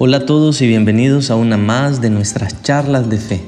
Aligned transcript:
Hola 0.00 0.18
a 0.18 0.26
todos 0.26 0.60
y 0.62 0.68
bienvenidos 0.68 1.28
a 1.28 1.34
una 1.34 1.56
más 1.56 2.00
de 2.00 2.08
nuestras 2.08 2.62
charlas 2.62 3.10
de 3.10 3.18
fe. 3.18 3.40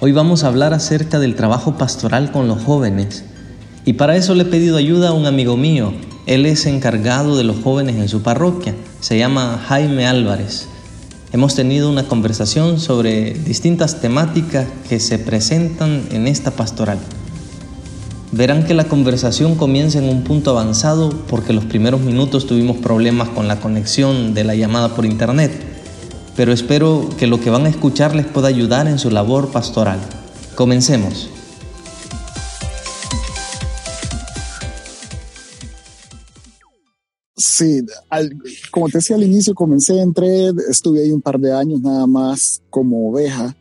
Hoy 0.00 0.12
vamos 0.12 0.44
a 0.44 0.48
hablar 0.48 0.74
acerca 0.74 1.18
del 1.18 1.36
trabajo 1.36 1.78
pastoral 1.78 2.32
con 2.32 2.48
los 2.48 2.62
jóvenes 2.62 3.24
y 3.86 3.94
para 3.94 4.14
eso 4.14 4.34
le 4.34 4.42
he 4.42 4.44
pedido 4.44 4.76
ayuda 4.76 5.08
a 5.08 5.12
un 5.14 5.24
amigo 5.24 5.56
mío. 5.56 5.94
Él 6.26 6.44
es 6.44 6.66
encargado 6.66 7.34
de 7.34 7.44
los 7.44 7.62
jóvenes 7.62 7.96
en 7.96 8.10
su 8.10 8.20
parroquia. 8.20 8.74
Se 9.00 9.16
llama 9.16 9.58
Jaime 9.68 10.06
Álvarez. 10.06 10.66
Hemos 11.32 11.54
tenido 11.54 11.88
una 11.88 12.06
conversación 12.06 12.78
sobre 12.78 13.32
distintas 13.32 14.02
temáticas 14.02 14.66
que 14.86 15.00
se 15.00 15.18
presentan 15.18 16.02
en 16.10 16.26
esta 16.26 16.50
pastoral. 16.50 16.98
Verán 18.32 18.64
que 18.64 18.74
la 18.74 18.84
conversación 18.84 19.54
comienza 19.54 19.98
en 19.98 20.10
un 20.10 20.24
punto 20.24 20.50
avanzado 20.50 21.08
porque 21.26 21.54
los 21.54 21.64
primeros 21.64 22.02
minutos 22.02 22.46
tuvimos 22.46 22.76
problemas 22.76 23.30
con 23.30 23.48
la 23.48 23.60
conexión 23.60 24.34
de 24.34 24.44
la 24.44 24.54
llamada 24.54 24.94
por 24.94 25.06
internet 25.06 25.69
pero 26.40 26.54
espero 26.54 27.06
que 27.18 27.26
lo 27.26 27.38
que 27.38 27.50
van 27.50 27.66
a 27.66 27.68
escuchar 27.68 28.16
les 28.16 28.24
pueda 28.24 28.48
ayudar 28.48 28.88
en 28.88 28.98
su 28.98 29.10
labor 29.10 29.52
pastoral. 29.52 30.00
Comencemos. 30.54 31.28
Sí, 37.36 37.82
como 38.70 38.88
te 38.88 38.96
decía 38.96 39.16
al 39.16 39.22
inicio, 39.22 39.54
comencé, 39.54 40.00
entré, 40.00 40.50
estuve 40.70 41.02
ahí 41.02 41.10
un 41.10 41.20
par 41.20 41.38
de 41.38 41.52
años 41.52 41.82
nada 41.82 42.06
más 42.06 42.62
como 42.70 43.10
oveja. 43.10 43.54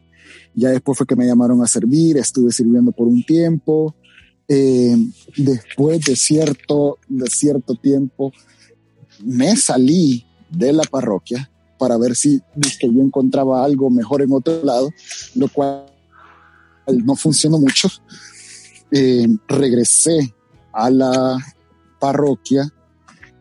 Ya 0.55 0.69
después 0.69 0.97
fue 0.97 1.05
que 1.05 1.17
me 1.17 1.27
llamaron 1.27 1.61
a 1.61 1.67
servir, 1.67 2.15
estuve 2.15 2.53
sirviendo 2.53 2.93
por 2.93 3.09
un 3.09 3.25
tiempo. 3.25 3.93
Eh, 4.47 4.95
después 5.35 5.99
de 6.05 6.15
cierto, 6.15 6.97
de 7.09 7.27
cierto 7.29 7.75
tiempo, 7.75 8.31
me 9.21 9.57
salí 9.57 10.25
de 10.49 10.71
la 10.71 10.83
parroquia 10.83 11.51
para 11.79 11.97
ver 11.97 12.15
si 12.15 12.41
que 12.79 12.93
yo 12.93 13.01
encontraba 13.01 13.63
algo 13.63 13.89
mejor 13.89 14.21
en 14.21 14.33
otro 14.33 14.63
lado, 14.63 14.91
lo 15.33 15.47
cual 15.47 15.85
no 17.03 17.15
funcionó 17.15 17.57
mucho. 17.57 17.87
Eh, 18.91 19.27
regresé 19.47 20.35
a 20.73 20.89
la 20.89 21.37
parroquia 21.99 22.71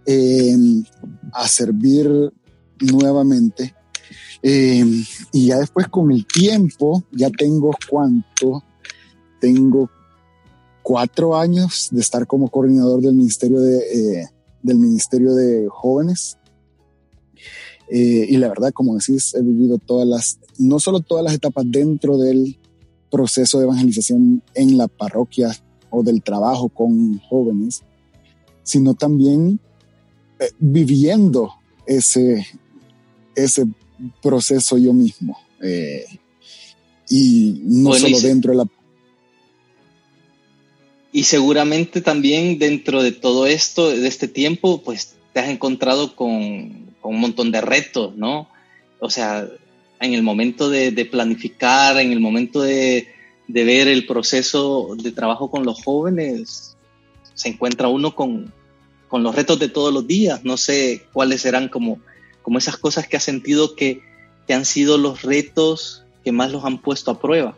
em, 0.07 0.85
a 1.33 1.49
servir 1.49 2.09
nuevamente. 2.81 3.75
Em, 4.41 5.05
y 5.33 5.47
ya 5.47 5.59
después 5.59 5.89
con 5.89 6.13
el 6.13 6.25
tiempo, 6.27 7.03
ya 7.11 7.31
tengo 7.31 7.71
cuánto, 7.91 8.63
tengo 9.41 9.91
cuatro 10.83 11.37
años 11.37 11.89
de 11.91 12.01
estar 12.01 12.27
como 12.27 12.49
coordinador 12.49 13.01
del 13.01 13.15
Ministerio 13.15 13.61
de, 13.61 13.79
eh, 13.79 14.29
del 14.63 14.79
Ministerio 14.79 15.35
de 15.35 15.67
Jóvenes 15.69 16.38
eh, 17.91 18.27
y 18.29 18.37
la 18.37 18.49
verdad, 18.49 18.73
como 18.73 18.97
decís, 18.97 19.35
he 19.35 19.43
vivido 19.43 19.79
todas 19.79 20.07
las, 20.07 20.39
no 20.59 20.79
solo 20.79 21.01
todas 21.01 21.25
las 21.25 21.35
etapas 21.35 21.65
dentro 21.67 22.19
del 22.19 22.59
proceso 23.11 23.59
de 23.59 23.65
evangelización 23.65 24.43
en 24.55 24.77
la 24.77 24.89
parroquia 24.89 25.57
o 25.91 26.03
del 26.03 26.23
trabajo 26.23 26.69
con 26.69 27.19
jóvenes, 27.21 27.83
sino 28.63 28.95
también 28.95 29.59
eh, 30.39 30.51
viviendo 30.59 31.55
ese, 31.87 32.47
ese 33.35 33.67
proceso 34.23 34.77
yo 34.77 34.93
mismo. 34.93 35.39
Eh, 35.63 36.05
y 37.09 37.63
no 37.65 37.95
solo 37.95 38.21
dentro 38.21 38.53
de 38.53 38.59
la... 38.59 38.69
Y 41.11 41.25
seguramente 41.25 42.03
también 42.03 42.59
dentro 42.59 43.03
de 43.03 43.13
todo 43.13 43.47
esto, 43.47 43.89
de 43.89 44.07
este 44.07 44.29
tiempo, 44.29 44.83
pues 44.83 45.15
te 45.33 45.41
has 45.41 45.49
encontrado 45.49 46.15
con, 46.15 46.88
un 47.03 47.21
montón 47.21 47.51
de 47.51 47.61
retos, 47.61 48.17
¿no? 48.17 48.49
O 49.01 49.11
sea, 49.11 49.49
en 50.01 50.15
el 50.15 50.23
momento 50.23 50.69
de, 50.69 51.09
planificar, 51.11 51.99
en 51.99 52.13
el 52.13 52.21
momento 52.21 52.63
de, 52.63 53.09
ver 53.47 53.89
el 53.89 54.07
proceso 54.07 54.97
de 54.97 55.13
trabajo 55.13 55.51
con 55.51 55.65
los 55.65 55.83
jóvenes, 55.83 56.77
se 57.35 57.49
encuentra 57.49 57.89
uno 57.89 58.15
con, 58.15 58.53
los 59.11 59.35
retos 59.35 59.59
de 59.59 59.69
todos 59.69 59.93
los 59.93 60.07
días. 60.07 60.45
No 60.45 60.57
sé 60.57 61.07
cuáles 61.13 61.43
serán 61.43 61.69
como, 61.69 61.99
como 62.43 62.59
esas 62.59 62.77
cosas 62.77 63.09
que 63.09 63.17
ha 63.17 63.21
sentido 63.21 63.75
que, 63.75 64.03
que 64.47 64.55
han 64.55 64.65
sido 64.65 64.99
los 64.99 65.23
retos 65.23 66.05
que 66.25 66.33
más 66.33 66.53
los 66.53 66.65
han 66.65 66.79
puesto 66.79 67.11
a 67.11 67.21
prueba. 67.21 67.57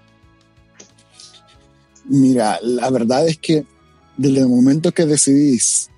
Mira, 2.05 2.59
la 2.62 2.91
verdad 2.91 3.29
es 3.29 3.39
que 3.39 3.65
desde 4.17 4.41
el 4.41 4.49
momento 4.49 4.93
que 4.93 5.06
decidís 5.06 5.91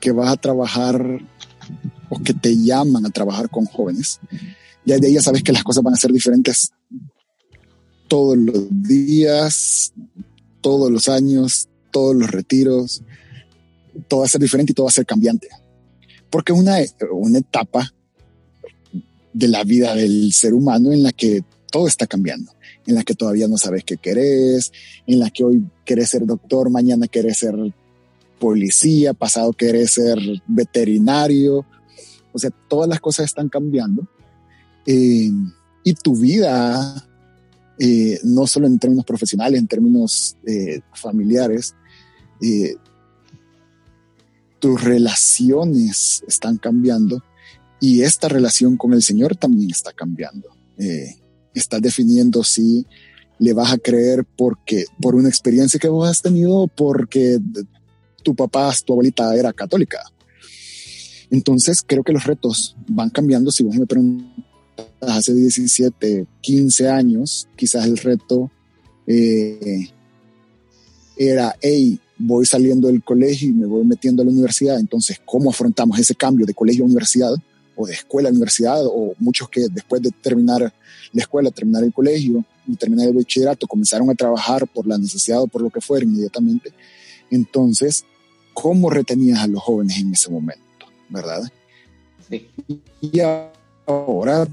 que 0.00 0.12
vas 0.12 0.30
a 0.30 0.36
trabajar 0.36 1.20
o 2.08 2.18
que 2.18 2.34
te 2.34 2.56
llaman 2.56 3.06
a 3.06 3.10
trabajar 3.10 3.48
con 3.50 3.64
jóvenes, 3.66 4.20
ya 4.84 4.98
de 4.98 5.08
ahí 5.08 5.14
ya 5.14 5.22
sabes 5.22 5.42
que 5.42 5.52
las 5.52 5.64
cosas 5.64 5.82
van 5.82 5.94
a 5.94 5.98
ser 5.98 6.12
diferentes 6.12 6.72
todos 8.08 8.36
los 8.36 8.66
días, 8.70 9.92
todos 10.60 10.90
los 10.90 11.08
años, 11.08 11.68
todos 11.90 12.14
los 12.14 12.30
retiros, 12.30 13.02
todo 14.08 14.20
va 14.20 14.26
a 14.26 14.28
ser 14.28 14.40
diferente 14.40 14.72
y 14.72 14.74
todo 14.74 14.86
va 14.86 14.90
a 14.90 14.94
ser 14.94 15.06
cambiante. 15.06 15.48
Porque 16.30 16.52
es 16.52 16.58
una, 16.58 16.76
una 17.12 17.38
etapa 17.38 17.92
de 19.32 19.48
la 19.48 19.64
vida 19.64 19.94
del 19.94 20.32
ser 20.32 20.54
humano 20.54 20.92
en 20.92 21.02
la 21.02 21.12
que 21.12 21.44
todo 21.70 21.88
está 21.88 22.06
cambiando, 22.06 22.52
en 22.86 22.94
la 22.94 23.02
que 23.02 23.14
todavía 23.14 23.48
no 23.48 23.58
sabes 23.58 23.84
qué 23.84 23.96
querés, 23.96 24.72
en 25.06 25.18
la 25.18 25.30
que 25.30 25.44
hoy 25.44 25.64
querés 25.84 26.10
ser 26.10 26.24
doctor, 26.24 26.70
mañana 26.70 27.08
querés 27.08 27.38
ser 27.38 27.54
policía, 28.38 29.12
pasado 29.12 29.52
querés 29.52 29.92
ser 29.92 30.18
veterinario, 30.46 31.66
o 32.34 32.38
sea, 32.38 32.50
todas 32.68 32.88
las 32.88 33.00
cosas 33.00 33.26
están 33.26 33.48
cambiando. 33.48 34.06
Eh, 34.84 35.30
y 35.84 35.94
tu 35.94 36.16
vida, 36.16 37.06
eh, 37.78 38.18
no 38.24 38.46
solo 38.46 38.66
en 38.66 38.78
términos 38.78 39.04
profesionales, 39.04 39.60
en 39.60 39.68
términos 39.68 40.36
eh, 40.46 40.80
familiares, 40.94 41.74
tus 44.58 44.82
relaciones 44.82 46.22
están 46.26 46.58
cambiando 46.58 47.22
y 47.80 48.02
esta 48.02 48.28
relación 48.28 48.76
con 48.76 48.92
el 48.92 49.02
Señor 49.02 49.36
también 49.36 49.70
está 49.70 49.92
cambiando. 49.92 50.48
estás 51.54 51.80
definiendo 51.80 52.44
si 52.44 52.84
le 53.38 53.54
vas 53.54 53.72
a 53.72 53.78
creer 53.78 54.26
porque 54.36 54.84
por 55.00 55.14
una 55.14 55.28
experiencia 55.28 55.80
que 55.80 55.88
vos 55.88 56.08
has 56.08 56.20
tenido, 56.20 56.66
porque 56.66 57.38
tu 58.22 58.34
papá, 58.34 58.74
tu 58.84 58.92
abuelita 58.92 59.34
era 59.34 59.52
católica, 59.52 60.00
entonces 61.30 61.82
creo 61.86 62.02
que 62.02 62.12
los 62.12 62.24
retos 62.24 62.76
van 62.88 63.10
cambiando. 63.10 63.50
Si 63.50 63.62
vos 63.62 63.76
me 63.76 63.86
preguntas 63.86 64.44
hace 65.00 65.34
17, 65.34 66.26
15 66.40 66.88
años, 66.88 67.48
quizás 67.56 67.86
el 67.86 67.96
reto 67.96 68.50
eh, 69.06 69.88
era, 71.16 71.54
hey, 71.60 71.98
voy 72.18 72.46
saliendo 72.46 72.88
del 72.88 73.02
colegio 73.02 73.48
y 73.48 73.52
me 73.52 73.66
voy 73.66 73.84
metiendo 73.84 74.22
a 74.22 74.24
la 74.24 74.30
universidad. 74.30 74.78
Entonces, 74.78 75.20
¿cómo 75.24 75.50
afrontamos 75.50 75.98
ese 75.98 76.14
cambio 76.14 76.46
de 76.46 76.54
colegio 76.54 76.84
a 76.84 76.86
universidad 76.86 77.34
o 77.76 77.86
de 77.86 77.94
escuela 77.94 78.28
a 78.28 78.32
universidad? 78.32 78.84
O 78.86 79.14
muchos 79.18 79.48
que 79.48 79.66
después 79.70 80.02
de 80.02 80.10
terminar 80.10 80.72
la 81.12 81.22
escuela, 81.22 81.50
terminar 81.50 81.84
el 81.84 81.92
colegio 81.92 82.44
y 82.66 82.76
terminar 82.76 83.08
el 83.08 83.14
bachillerato, 83.14 83.66
comenzaron 83.66 84.10
a 84.10 84.14
trabajar 84.14 84.66
por 84.66 84.86
la 84.86 84.98
necesidad 84.98 85.42
o 85.42 85.46
por 85.46 85.62
lo 85.62 85.70
que 85.70 85.80
fuera 85.80 86.04
inmediatamente. 86.04 86.72
Entonces, 87.30 88.04
¿cómo 88.52 88.90
retenías 88.90 89.40
a 89.40 89.46
los 89.46 89.62
jóvenes 89.62 89.98
en 89.98 90.12
ese 90.12 90.30
momento? 90.30 90.63
¿Verdad? 91.08 91.42
Sí. 92.28 92.48
Y 93.00 93.20
ahora 93.86 94.46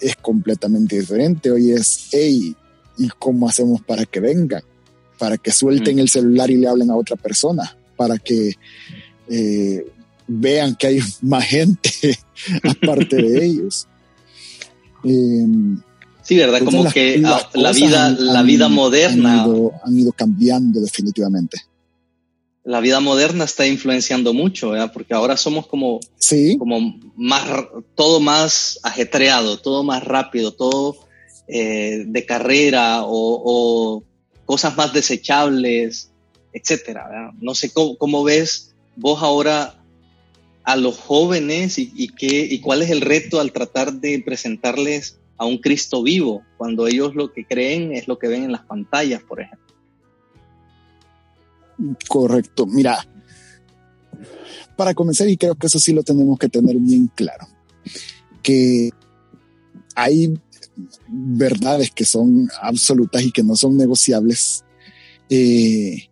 es 0.00 0.16
completamente 0.16 0.98
diferente. 0.98 1.50
Hoy 1.50 1.72
es, 1.72 2.08
hey, 2.12 2.54
¿y 2.98 3.08
cómo 3.18 3.48
hacemos 3.48 3.82
para 3.82 4.04
que 4.04 4.20
vengan? 4.20 4.62
Para 5.18 5.36
que 5.36 5.50
suelten 5.50 5.98
el 5.98 6.08
celular 6.08 6.50
y 6.50 6.56
le 6.56 6.68
hablen 6.68 6.90
a 6.90 6.96
otra 6.96 7.16
persona, 7.16 7.76
para 7.96 8.18
que 8.18 8.54
eh, 9.28 9.86
vean 10.26 10.74
que 10.74 10.86
hay 10.86 11.00
más 11.22 11.44
gente 11.44 11.90
aparte 12.62 13.16
de 13.16 13.44
ellos. 13.44 13.86
Em, 15.04 15.80
sí, 16.22 16.36
¿verdad? 16.36 16.62
Como 16.64 16.90
que 16.90 17.18
la, 17.18 17.72
vida, 17.72 18.10
la 18.10 18.42
vida 18.42 18.68
moderna. 18.68 19.44
han 19.44 19.98
ido 19.98 20.12
cambiando 20.12 20.80
definitivamente 20.80 21.69
la 22.64 22.80
vida 22.80 23.00
moderna 23.00 23.44
está 23.44 23.66
influenciando 23.66 24.34
mucho, 24.34 24.72
porque 24.92 25.14
ahora 25.14 25.36
somos 25.36 25.66
como, 25.66 26.00
como 26.58 27.00
más, 27.16 27.48
todo 27.94 28.20
más 28.20 28.78
ajetreado, 28.82 29.58
todo 29.58 29.82
más 29.82 30.04
rápido, 30.04 30.52
todo 30.52 30.96
eh, 31.48 32.04
de 32.06 32.26
carrera 32.26 33.02
o, 33.04 34.04
cosas 34.44 34.76
más 34.76 34.92
desechables, 34.92 36.10
etcétera. 36.52 37.32
No 37.40 37.54
sé 37.54 37.70
cómo, 37.72 38.24
ves 38.24 38.74
vos 38.96 39.22
ahora 39.22 39.82
a 40.64 40.76
los 40.76 40.98
jóvenes 40.98 41.78
y, 41.78 41.92
y, 41.94 42.08
qué, 42.08 42.46
y 42.50 42.60
cuál 42.60 42.82
es 42.82 42.90
el 42.90 43.00
reto 43.00 43.40
al 43.40 43.52
tratar 43.52 43.94
de 43.94 44.20
presentarles 44.24 45.18
a 45.38 45.46
un 45.46 45.58
Cristo 45.58 46.02
vivo, 46.02 46.44
cuando 46.58 46.86
ellos 46.86 47.14
lo 47.14 47.32
que 47.32 47.46
creen 47.46 47.92
es 47.92 48.06
lo 48.08 48.18
que 48.18 48.28
ven 48.28 48.44
en 48.44 48.52
las 48.52 48.62
pantallas, 48.62 49.22
por 49.22 49.40
ejemplo. 49.40 49.69
Correcto. 52.08 52.66
Mira, 52.66 53.06
para 54.76 54.94
comenzar, 54.94 55.28
y 55.28 55.36
creo 55.36 55.54
que 55.54 55.66
eso 55.66 55.78
sí 55.78 55.92
lo 55.92 56.02
tenemos 56.02 56.38
que 56.38 56.48
tener 56.48 56.76
bien 56.76 57.10
claro, 57.14 57.46
que 58.42 58.90
hay 59.94 60.38
verdades 61.08 61.90
que 61.90 62.04
son 62.04 62.48
absolutas 62.62 63.22
y 63.22 63.32
que 63.32 63.42
no 63.42 63.56
son 63.56 63.76
negociables, 63.76 64.64
eh, 65.28 66.08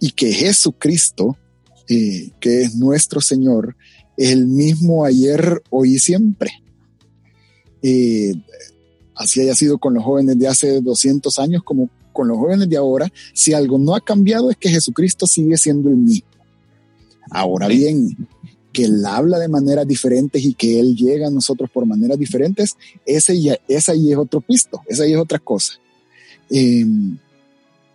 y 0.00 0.10
que 0.12 0.32
Jesucristo, 0.32 1.36
eh, 1.88 2.30
que 2.40 2.62
es 2.62 2.74
nuestro 2.74 3.20
Señor, 3.20 3.76
es 4.16 4.30
el 4.30 4.46
mismo 4.46 5.04
ayer, 5.04 5.62
hoy 5.70 5.94
y 5.94 5.98
siempre. 5.98 6.50
Eh, 7.82 8.34
así 9.14 9.40
haya 9.40 9.54
sido 9.54 9.78
con 9.78 9.94
los 9.94 10.04
jóvenes 10.04 10.38
de 10.38 10.48
hace 10.48 10.80
200 10.80 11.38
años 11.38 11.62
como 11.62 11.88
con 12.12 12.28
los 12.28 12.38
jóvenes 12.38 12.68
de 12.68 12.76
ahora, 12.76 13.10
si 13.32 13.52
algo 13.52 13.78
no 13.78 13.94
ha 13.94 14.00
cambiado 14.00 14.50
es 14.50 14.56
que 14.56 14.68
Jesucristo 14.68 15.26
sigue 15.26 15.56
siendo 15.56 15.88
el 15.88 15.96
mismo. 15.96 16.28
Ahora 17.30 17.68
bien, 17.68 18.16
que 18.72 18.84
Él 18.84 19.04
habla 19.04 19.38
de 19.38 19.48
maneras 19.48 19.86
diferentes 19.86 20.44
y 20.44 20.54
que 20.54 20.80
Él 20.80 20.96
llega 20.96 21.28
a 21.28 21.30
nosotros 21.30 21.70
por 21.70 21.86
maneras 21.86 22.18
diferentes, 22.18 22.76
ese 23.06 23.40
ya, 23.40 23.58
esa 23.68 23.92
ahí 23.92 24.12
es 24.12 24.18
otro 24.18 24.40
pisto, 24.40 24.80
esa 24.86 25.04
ahí 25.04 25.12
es 25.12 25.18
otra 25.18 25.38
cosa. 25.38 25.74
Em, 26.50 27.18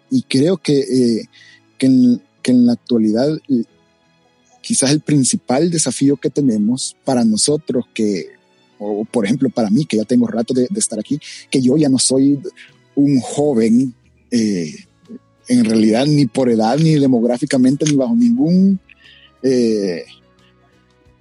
y 0.10 0.22
creo 0.24 0.58
que, 0.58 0.80
eh, 0.80 1.26
que, 1.78 1.86
en, 1.86 2.22
que, 2.42 2.52
en, 2.52 2.66
la 2.66 2.74
actualidad 2.74 3.28
quizás 4.62 4.92
el 4.92 5.02
principal 5.02 5.70
desafío 5.70 6.18
que 6.18 6.30
tenemos 6.30 6.96
para 7.04 7.24
nosotros 7.24 7.86
que, 7.94 8.30
o 8.80 9.06
por 9.06 9.26
ejemplo 9.26 9.50
para 9.50 9.70
mí, 9.70 9.86
que 9.86 9.98
ya 9.98 10.06
tengo 10.06 10.28
rato 10.28 10.54
de, 10.54 10.68
de 10.70 10.80
estar 10.80 11.00
aquí, 11.00 11.20
que 11.50 11.62
yo 11.62 11.78
ya 11.78 11.90
no 11.90 12.00
soy 12.00 12.40
un 12.96 13.20
joven, 13.20 13.94
eh, 14.32 14.76
en 15.48 15.66
realidad 15.66 16.06
ni 16.06 16.26
por 16.26 16.50
edad, 16.50 16.78
ni 16.78 16.96
demográficamente, 16.96 17.86
ni 17.86 17.96
bajo 17.96 18.16
ningún 18.16 18.80
eh, 19.44 20.06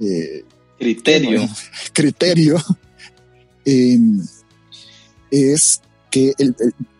eh, 0.00 0.44
criterio. 0.78 1.48
criterio 1.92 2.62
em, 3.64 4.20
es 5.30 5.80
que 6.10 6.32
el, 6.38 6.54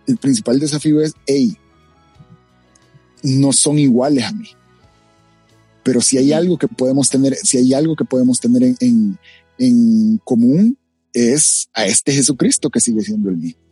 el, 0.07 0.17
principal 0.19 0.59
desafío 0.59 1.01
es, 1.01 1.15
hey, 1.27 1.57
no 3.23 3.53
son 3.53 3.79
iguales 3.79 4.25
a 4.25 4.33
mí. 4.33 4.49
Pero 5.83 6.01
si 6.01 6.19
hay 6.19 6.33
algo 6.33 6.59
que 6.59 6.69
podemos 6.69 7.09
tener, 7.11 7.35
si 7.37 7.59
hay 7.59 7.75
algo 7.75 7.95
que 7.95 8.05
podemos 8.05 8.41
tener 8.41 8.63
en, 8.63 8.77
en, 8.81 9.19
en 9.59 10.19
común, 10.25 10.79
es 11.13 11.69
a 11.73 11.87
este 11.87 12.13
Jesucristo 12.13 12.71
que 12.71 12.81
sigue 12.81 13.03
siendo 13.03 13.31
el 13.31 13.37
mismo. 13.37 13.64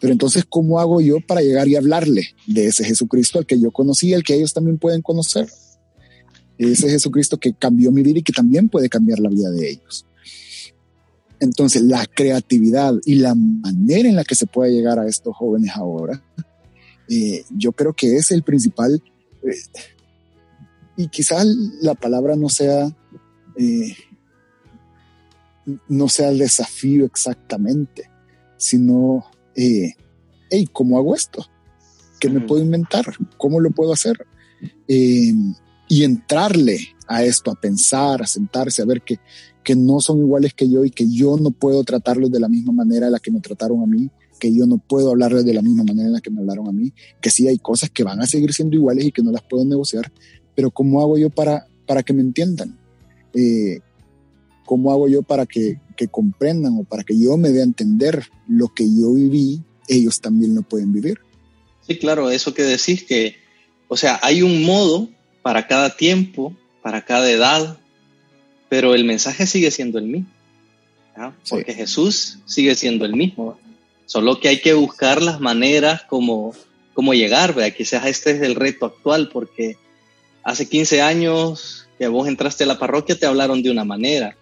Pero 0.00 0.12
entonces, 0.12 0.44
¿cómo 0.48 0.80
hago 0.80 1.00
yo 1.00 1.18
para 1.26 1.42
llegar 1.42 1.68
y 1.68 1.76
hablarle 1.76 2.34
de 2.46 2.66
ese 2.66 2.84
Jesucristo 2.84 3.38
al 3.38 3.46
que 3.46 3.60
yo 3.60 3.70
conocí, 3.70 4.14
al 4.14 4.22
que 4.22 4.34
ellos 4.34 4.52
también 4.52 4.78
pueden 4.78 5.02
conocer? 5.02 5.48
ese 6.68 6.90
Jesucristo 6.90 7.38
que 7.38 7.54
cambió 7.54 7.90
mi 7.90 8.02
vida 8.02 8.18
y 8.18 8.22
que 8.22 8.32
también 8.32 8.68
puede 8.68 8.90
cambiar 8.90 9.18
la 9.18 9.30
vida 9.30 9.50
de 9.50 9.70
ellos. 9.70 10.04
Entonces, 11.38 11.82
la 11.82 12.04
creatividad 12.06 12.94
y 13.06 13.14
la 13.14 13.34
manera 13.34 14.08
en 14.08 14.16
la 14.16 14.24
que 14.24 14.34
se 14.34 14.44
puede 14.44 14.72
llegar 14.72 14.98
a 14.98 15.08
estos 15.08 15.34
jóvenes 15.34 15.70
ahora, 15.74 16.22
eh, 17.08 17.44
yo 17.50 17.72
creo 17.72 17.94
que 17.94 18.16
es 18.16 18.30
el 18.30 18.42
principal, 18.42 19.02
eh, 19.42 19.80
y 20.96 21.08
quizás 21.08 21.46
la 21.80 21.94
palabra 21.94 22.36
no 22.36 22.50
sea, 22.50 22.94
eh, 23.56 23.96
no 25.88 26.08
sea 26.10 26.28
el 26.28 26.38
desafío 26.38 27.06
exactamente, 27.06 28.10
sino, 28.58 29.29
hey, 29.54 30.68
¿cómo 30.72 30.98
hago 30.98 31.14
esto? 31.14 31.46
¿Qué 32.18 32.28
me 32.28 32.40
puedo 32.40 32.62
inventar? 32.62 33.04
¿Cómo 33.36 33.60
lo 33.60 33.70
puedo 33.70 33.92
hacer? 33.92 34.26
y 34.86 36.04
entrarle 36.04 36.78
a 37.08 37.24
esto, 37.24 37.50
a 37.50 37.54
pensar, 37.54 38.22
a 38.22 38.26
sentarse, 38.26 38.80
a 38.80 38.84
ver 38.84 39.02
que, 39.02 39.18
que 39.64 39.74
no 39.74 40.00
son 40.00 40.20
iguales 40.20 40.54
que 40.54 40.70
yo 40.70 40.84
y 40.84 40.90
que 40.90 41.10
yo 41.10 41.36
no 41.36 41.50
puedo 41.50 41.82
tratarlos 41.82 42.30
de 42.30 42.38
la 42.38 42.48
misma 42.48 42.72
manera 42.72 43.06
en 43.06 43.12
la 43.12 43.18
que 43.18 43.32
me 43.32 43.40
trataron 43.40 43.82
a 43.82 43.86
mí, 43.86 44.08
que 44.38 44.54
yo 44.54 44.66
no 44.66 44.78
puedo 44.78 45.10
hablarles 45.10 45.44
de 45.44 45.52
la 45.52 45.62
misma 45.62 45.82
manera 45.82 46.06
en 46.06 46.12
la 46.12 46.20
que 46.20 46.30
me 46.30 46.40
hablaron 46.40 46.68
a 46.68 46.72
mí, 46.72 46.92
que 47.20 47.30
sí 47.30 47.48
hay 47.48 47.58
cosas 47.58 47.90
que 47.90 48.04
van 48.04 48.20
a 48.20 48.26
seguir 48.26 48.52
siendo 48.52 48.76
iguales 48.76 49.04
y 49.04 49.12
que 49.12 49.22
no 49.22 49.32
las 49.32 49.42
puedo 49.42 49.64
negociar, 49.64 50.12
pero 50.54 50.70
¿cómo 50.70 51.00
hago 51.00 51.18
yo 51.18 51.28
para, 51.28 51.66
para 51.86 52.04
que 52.04 52.12
me 52.12 52.22
entiendan? 52.22 52.78
Eh, 53.34 53.80
¿Cómo 54.64 54.92
hago 54.92 55.08
yo 55.08 55.22
para 55.22 55.46
que, 55.46 55.80
que 56.00 56.08
comprendan 56.08 56.78
o 56.78 56.84
para 56.84 57.04
que 57.04 57.12
yo 57.20 57.36
me 57.36 57.50
dé 57.50 57.60
a 57.60 57.64
entender 57.64 58.30
lo 58.48 58.68
que 58.68 58.84
yo 58.84 59.12
viví, 59.12 59.60
ellos 59.86 60.22
también 60.22 60.54
lo 60.54 60.62
pueden 60.62 60.94
vivir? 60.94 61.18
Sí, 61.86 61.98
claro, 61.98 62.30
eso 62.30 62.54
que 62.54 62.62
decís 62.62 63.04
que, 63.04 63.36
o 63.86 63.98
sea, 63.98 64.18
hay 64.22 64.40
un 64.40 64.64
modo 64.64 65.10
para 65.42 65.66
cada 65.66 65.94
tiempo, 65.98 66.56
para 66.80 67.04
cada 67.04 67.30
edad, 67.30 67.78
pero 68.70 68.94
el 68.94 69.04
mensaje 69.04 69.46
sigue 69.46 69.70
siendo 69.70 69.98
el 69.98 70.06
mismo, 70.06 70.30
porque 71.50 71.74
Jesús 71.74 72.38
sigue 72.46 72.74
siendo 72.76 73.04
el 73.04 73.14
mismo, 73.14 73.58
solo 74.06 74.40
que 74.40 74.48
hay 74.48 74.62
que 74.62 74.72
buscar 74.72 75.20
las 75.20 75.38
maneras 75.38 76.04
como, 76.08 76.54
como 76.94 77.12
llegar, 77.12 77.54
¿verdad? 77.54 77.76
quizás 77.76 78.06
este 78.06 78.30
es 78.30 78.40
el 78.40 78.54
reto 78.54 78.86
actual, 78.86 79.28
porque 79.30 79.76
hace 80.44 80.66
15 80.66 81.02
años 81.02 81.88
que 81.98 82.08
vos 82.08 82.26
entraste 82.26 82.64
a 82.64 82.68
la 82.68 82.78
parroquia 82.78 83.18
te 83.18 83.26
hablaron 83.26 83.62
de 83.62 83.70
una 83.70 83.84
manera, 83.84 84.34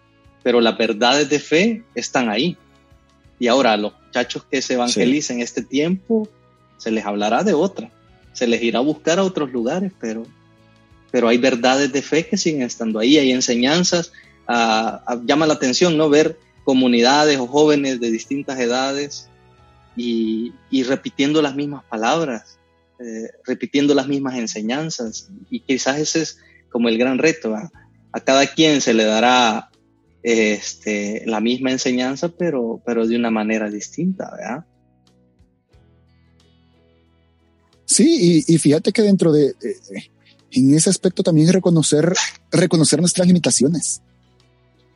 pero 0.42 0.60
las 0.60 0.76
verdades 0.76 1.28
de 1.28 1.38
fe 1.38 1.82
están 1.94 2.28
ahí. 2.28 2.56
Y 3.38 3.48
ahora 3.48 3.72
a 3.72 3.76
los 3.76 3.92
muchachos 4.06 4.44
que 4.50 4.62
se 4.62 4.74
evangelicen 4.74 5.36
en 5.36 5.42
este 5.42 5.62
tiempo, 5.62 6.28
se 6.76 6.90
les 6.90 7.04
hablará 7.04 7.44
de 7.44 7.54
otra, 7.54 7.90
se 8.32 8.46
les 8.46 8.62
irá 8.62 8.78
a 8.78 8.82
buscar 8.82 9.18
a 9.18 9.24
otros 9.24 9.50
lugares, 9.52 9.92
pero 10.00 10.26
pero 11.10 11.28
hay 11.28 11.38
verdades 11.38 11.92
de 11.92 12.02
fe 12.02 12.26
que 12.26 12.36
siguen 12.36 12.62
estando 12.62 12.98
ahí, 12.98 13.18
hay 13.18 13.32
enseñanzas, 13.32 14.12
uh, 14.48 15.24
llama 15.24 15.46
la 15.46 15.54
atención, 15.54 15.96
¿no? 15.96 16.08
Ver 16.10 16.38
comunidades 16.64 17.38
o 17.38 17.46
jóvenes 17.46 17.98
de 18.00 18.10
distintas 18.10 18.58
edades 18.60 19.28
y, 19.96 20.52
y 20.70 20.82
repitiendo 20.82 21.40
las 21.40 21.54
mismas 21.54 21.82
palabras, 21.84 22.58
eh, 22.98 23.30
repitiendo 23.46 23.94
las 23.94 24.06
mismas 24.06 24.36
enseñanzas. 24.36 25.30
Y 25.50 25.60
quizás 25.60 25.98
ese 25.98 26.22
es 26.22 26.38
como 26.70 26.88
el 26.88 26.98
gran 26.98 27.16
reto. 27.16 27.54
A 28.12 28.20
cada 28.20 28.46
quien 28.46 28.82
se 28.82 28.92
le 28.92 29.04
dará 29.04 29.67
este, 30.22 31.22
la 31.26 31.40
misma 31.40 31.70
enseñanza, 31.70 32.28
pero, 32.28 32.82
pero 32.84 33.06
de 33.06 33.16
una 33.16 33.30
manera 33.30 33.70
distinta, 33.70 34.30
¿verdad? 34.36 34.64
Sí, 37.84 38.44
y, 38.46 38.54
y 38.54 38.58
fíjate 38.58 38.92
que 38.92 39.02
dentro 39.02 39.32
de, 39.32 39.54
de, 39.54 39.76
en 40.52 40.74
ese 40.74 40.90
aspecto 40.90 41.22
también 41.22 41.48
es 41.48 41.54
reconocer, 41.54 42.12
reconocer 42.50 43.00
nuestras 43.00 43.26
limitaciones. 43.26 44.02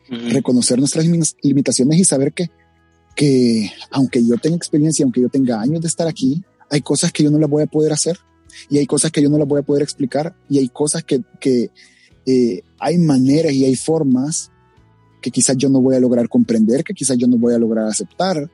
Reconocer 0.08 0.78
nuestras 0.78 1.06
limitaciones 1.42 1.98
y 1.98 2.04
saber 2.04 2.34
que, 2.34 2.50
que 3.16 3.70
aunque 3.90 4.22
yo 4.24 4.36
tenga 4.36 4.56
experiencia, 4.56 5.04
aunque 5.04 5.22
yo 5.22 5.30
tenga 5.30 5.60
años 5.60 5.80
de 5.80 5.88
estar 5.88 6.06
aquí, 6.06 6.44
hay 6.68 6.82
cosas 6.82 7.12
que 7.12 7.22
yo 7.22 7.30
no 7.30 7.38
las 7.38 7.48
voy 7.48 7.62
a 7.62 7.66
poder 7.66 7.92
hacer 7.92 8.18
y 8.68 8.76
hay 8.76 8.86
cosas 8.86 9.10
que 9.10 9.22
yo 9.22 9.30
no 9.30 9.38
las 9.38 9.48
voy 9.48 9.60
a 9.60 9.64
poder 9.64 9.82
explicar 9.82 10.36
y 10.50 10.58
hay 10.58 10.68
cosas 10.68 11.02
que, 11.02 11.22
que 11.40 11.70
eh, 12.26 12.62
hay 12.78 12.98
maneras 12.98 13.52
y 13.54 13.64
hay 13.64 13.74
formas 13.74 14.51
que 15.22 15.30
quizás 15.30 15.56
yo 15.56 15.70
no 15.70 15.80
voy 15.80 15.96
a 15.96 16.00
lograr 16.00 16.28
comprender, 16.28 16.84
que 16.84 16.92
quizás 16.92 17.16
yo 17.16 17.26
no 17.26 17.38
voy 17.38 17.54
a 17.54 17.58
lograr 17.58 17.86
aceptar, 17.86 18.50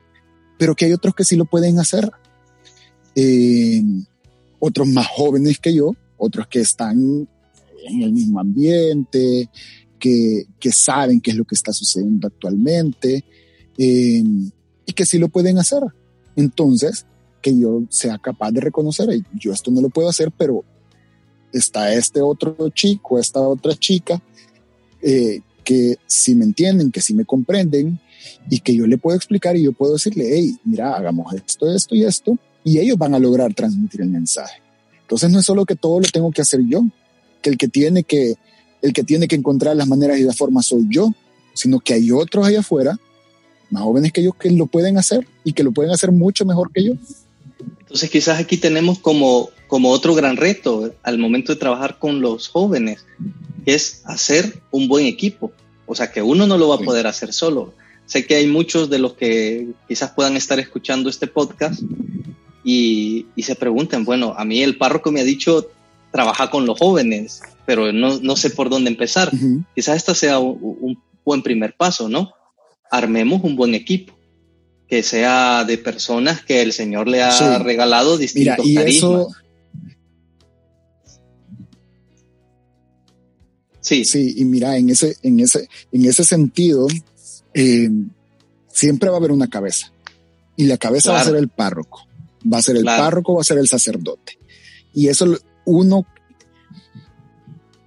pero 0.57 0.75
que 0.75 0.85
hay 0.85 0.93
otros 0.93 1.13
que 1.13 1.25
sí 1.25 1.35
lo 1.35 1.45
pueden 1.45 1.79
hacer. 1.79 2.09
Eh, 3.15 3.83
otros 4.59 4.87
más 4.87 5.07
jóvenes 5.07 5.57
que 5.59 5.73
yo, 5.73 5.93
otros 6.17 6.47
que 6.47 6.59
están 6.59 7.27
en 7.85 8.01
el 8.01 8.11
mismo 8.11 8.39
ambiente, 8.39 9.49
que, 9.97 10.45
que 10.59 10.71
saben 10.71 11.19
qué 11.19 11.31
es 11.31 11.37
lo 11.37 11.45
que 11.45 11.55
está 11.55 11.73
sucediendo 11.73 12.27
actualmente 12.27 13.25
eh, 13.77 14.23
y 14.85 14.93
que 14.93 15.05
sí 15.05 15.17
lo 15.17 15.29
pueden 15.29 15.57
hacer. 15.57 15.81
Entonces, 16.35 17.05
que 17.41 17.57
yo 17.57 17.83
sea 17.89 18.17
capaz 18.17 18.51
de 18.51 18.61
reconocer, 18.61 19.09
yo 19.33 19.51
esto 19.51 19.71
no 19.71 19.81
lo 19.81 19.89
puedo 19.89 20.09
hacer, 20.09 20.31
pero 20.37 20.63
está 21.51 21.93
este 21.93 22.21
otro 22.21 22.55
chico, 22.69 23.17
esta 23.17 23.39
otra 23.39 23.75
chica, 23.75 24.21
eh, 25.01 25.41
que 25.69 25.99
sí 26.07 26.33
me 26.33 26.45
entienden, 26.45 26.89
que 26.89 26.99
sí 26.99 27.13
me 27.13 27.25
comprenden 27.25 27.99
y 28.49 28.59
que 28.61 28.73
yo 28.73 28.87
le 28.87 28.97
puedo 28.97 29.15
explicar 29.15 29.55
y 29.55 29.61
yo 29.61 29.71
puedo 29.71 29.93
decirle, 29.93 30.27
hey, 30.27 30.57
mira, 30.63 30.95
hagamos 30.95 31.31
esto, 31.31 31.71
esto 31.71 31.93
y 31.93 32.05
esto, 32.05 32.39
y 32.63 32.79
ellos 32.79 32.97
van 32.97 33.13
a 33.13 33.19
lograr 33.19 33.53
transmitir 33.53 34.01
el 34.01 34.09
mensaje. 34.09 34.63
Entonces 35.01 35.29
no 35.29 35.37
es 35.37 35.45
solo 35.45 35.65
que 35.65 35.75
todo 35.75 35.99
lo 35.99 36.07
tengo 36.11 36.31
que 36.31 36.41
hacer 36.41 36.61
yo, 36.67 36.81
que 37.43 37.51
el 37.51 37.57
que 37.59 37.67
tiene 37.67 38.03
que, 38.03 38.33
el 38.81 38.93
que 38.93 39.03
tiene 39.03 39.27
que 39.27 39.35
encontrar 39.35 39.75
las 39.75 39.87
maneras 39.87 40.17
y 40.17 40.23
las 40.23 40.35
formas 40.35 40.65
soy 40.65 40.87
yo, 40.89 41.13
sino 41.53 41.79
que 41.79 41.93
hay 41.93 42.09
otros 42.09 42.47
allá 42.47 42.61
afuera, 42.61 42.97
más 43.69 43.83
jóvenes 43.83 44.11
que 44.11 44.23
yo, 44.23 44.33
que 44.33 44.49
lo 44.49 44.65
pueden 44.65 44.97
hacer 44.97 45.27
y 45.43 45.53
que 45.53 45.61
lo 45.61 45.71
pueden 45.71 45.91
hacer 45.91 46.11
mucho 46.11 46.45
mejor 46.45 46.71
que 46.73 46.83
yo. 46.83 46.93
Entonces 47.89 48.11
quizás 48.11 48.39
aquí 48.39 48.57
tenemos 48.57 48.99
como, 48.99 49.49
como 49.67 49.89
otro 49.89 50.13
gran 50.13 50.37
reto 50.37 50.93
al 51.01 51.17
momento 51.17 51.51
de 51.51 51.59
trabajar 51.59 51.97
con 51.97 52.21
los 52.21 52.47
jóvenes, 52.47 53.03
que 53.65 53.73
es 53.73 54.03
hacer 54.05 54.61
un 54.69 54.87
buen 54.87 55.07
equipo. 55.07 55.51
O 55.87 55.95
sea, 55.95 56.11
que 56.11 56.21
uno 56.21 56.45
no 56.45 56.59
lo 56.59 56.67
va 56.67 56.75
a 56.75 56.79
poder 56.85 57.07
hacer 57.07 57.33
solo. 57.33 57.73
Sé 58.05 58.27
que 58.27 58.35
hay 58.35 58.45
muchos 58.45 58.91
de 58.91 58.99
los 58.99 59.13
que 59.13 59.69
quizás 59.87 60.11
puedan 60.11 60.37
estar 60.37 60.59
escuchando 60.59 61.09
este 61.09 61.25
podcast 61.25 61.81
y, 62.63 63.25
se 63.39 63.55
preguntan, 63.55 64.05
bueno, 64.05 64.35
a 64.37 64.45
mí 64.45 64.61
el 64.61 64.77
párroco 64.77 65.11
me 65.11 65.21
ha 65.21 65.23
dicho 65.23 65.71
trabaja 66.11 66.51
con 66.51 66.67
los 66.67 66.77
jóvenes, 66.77 67.41
pero 67.65 67.91
no, 67.91 68.19
no 68.19 68.35
sé 68.35 68.51
por 68.51 68.69
dónde 68.69 68.91
empezar. 68.91 69.31
Quizás 69.73 69.97
esto 69.97 70.13
sea 70.13 70.37
un, 70.37 71.01
buen 71.25 71.41
primer 71.41 71.75
paso, 71.75 72.07
¿no? 72.07 72.33
armemos 72.91 73.43
un 73.43 73.55
buen 73.55 73.75
equipo, 73.75 74.13
que 74.89 75.03
sea 75.03 75.63
de 75.65 75.77
personas 75.77 76.43
que 76.43 76.61
el 76.61 76.73
Señor 76.73 77.07
le 77.07 77.21
ha 77.21 77.59
regalado 77.59 78.17
distintos 78.17 78.65
Mira, 78.65 78.81
y 78.81 78.83
carismas. 78.83 79.11
Eso... 79.11 79.27
Sí. 83.81 84.03
Sí, 84.03 84.33
y 84.37 84.45
mira, 84.45 84.77
en 84.77 84.89
ese, 84.89 85.15
en 85.23 85.39
ese, 85.39 85.67
en 85.91 86.05
ese 86.05 86.23
sentido, 86.23 86.87
eh, 87.53 87.89
siempre 88.71 89.09
va 89.09 89.15
a 89.15 89.19
haber 89.19 89.31
una 89.31 89.47
cabeza. 89.47 89.91
Y 90.55 90.65
la 90.65 90.77
cabeza 90.77 91.11
va 91.11 91.21
a 91.21 91.23
ser 91.23 91.35
el 91.35 91.49
párroco. 91.49 92.07
Va 92.51 92.57
a 92.57 92.61
ser 92.61 92.75
el 92.75 92.83
párroco, 92.83 93.35
va 93.35 93.41
a 93.41 93.45
ser 93.45 93.57
el 93.57 93.67
sacerdote. 93.67 94.37
Y 94.93 95.07
eso 95.07 95.25
uno 95.65 96.05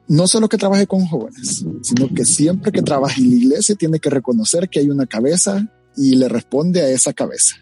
no 0.09 0.27
solo 0.27 0.49
que 0.49 0.59
trabaje 0.59 0.87
con 0.87 1.07
jóvenes, 1.07 1.65
sino 1.83 2.13
que 2.15 2.25
siempre 2.25 2.71
que 2.71 2.83
trabaje 2.83 3.21
en 3.21 3.31
la 3.31 3.37
iglesia 3.37 3.75
tiene 3.75 3.99
que 3.99 4.11
reconocer 4.11 4.69
que 4.69 4.81
hay 4.81 4.91
una 4.91 5.07
cabeza 5.07 5.67
y 5.97 6.17
le 6.17 6.29
responde 6.29 6.81
a 6.81 6.89
esa 6.89 7.13
cabeza, 7.13 7.57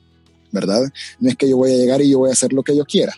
¿verdad? 0.52 0.82
No 1.18 1.28
es 1.28 1.36
que 1.36 1.48
yo 1.48 1.56
voy 1.56 1.72
a 1.72 1.76
llegar 1.76 2.00
y 2.02 2.10
yo 2.10 2.20
voy 2.20 2.30
a 2.30 2.34
hacer 2.34 2.52
lo 2.52 2.62
que 2.62 2.76
yo 2.76 2.84
quiera. 2.84 3.14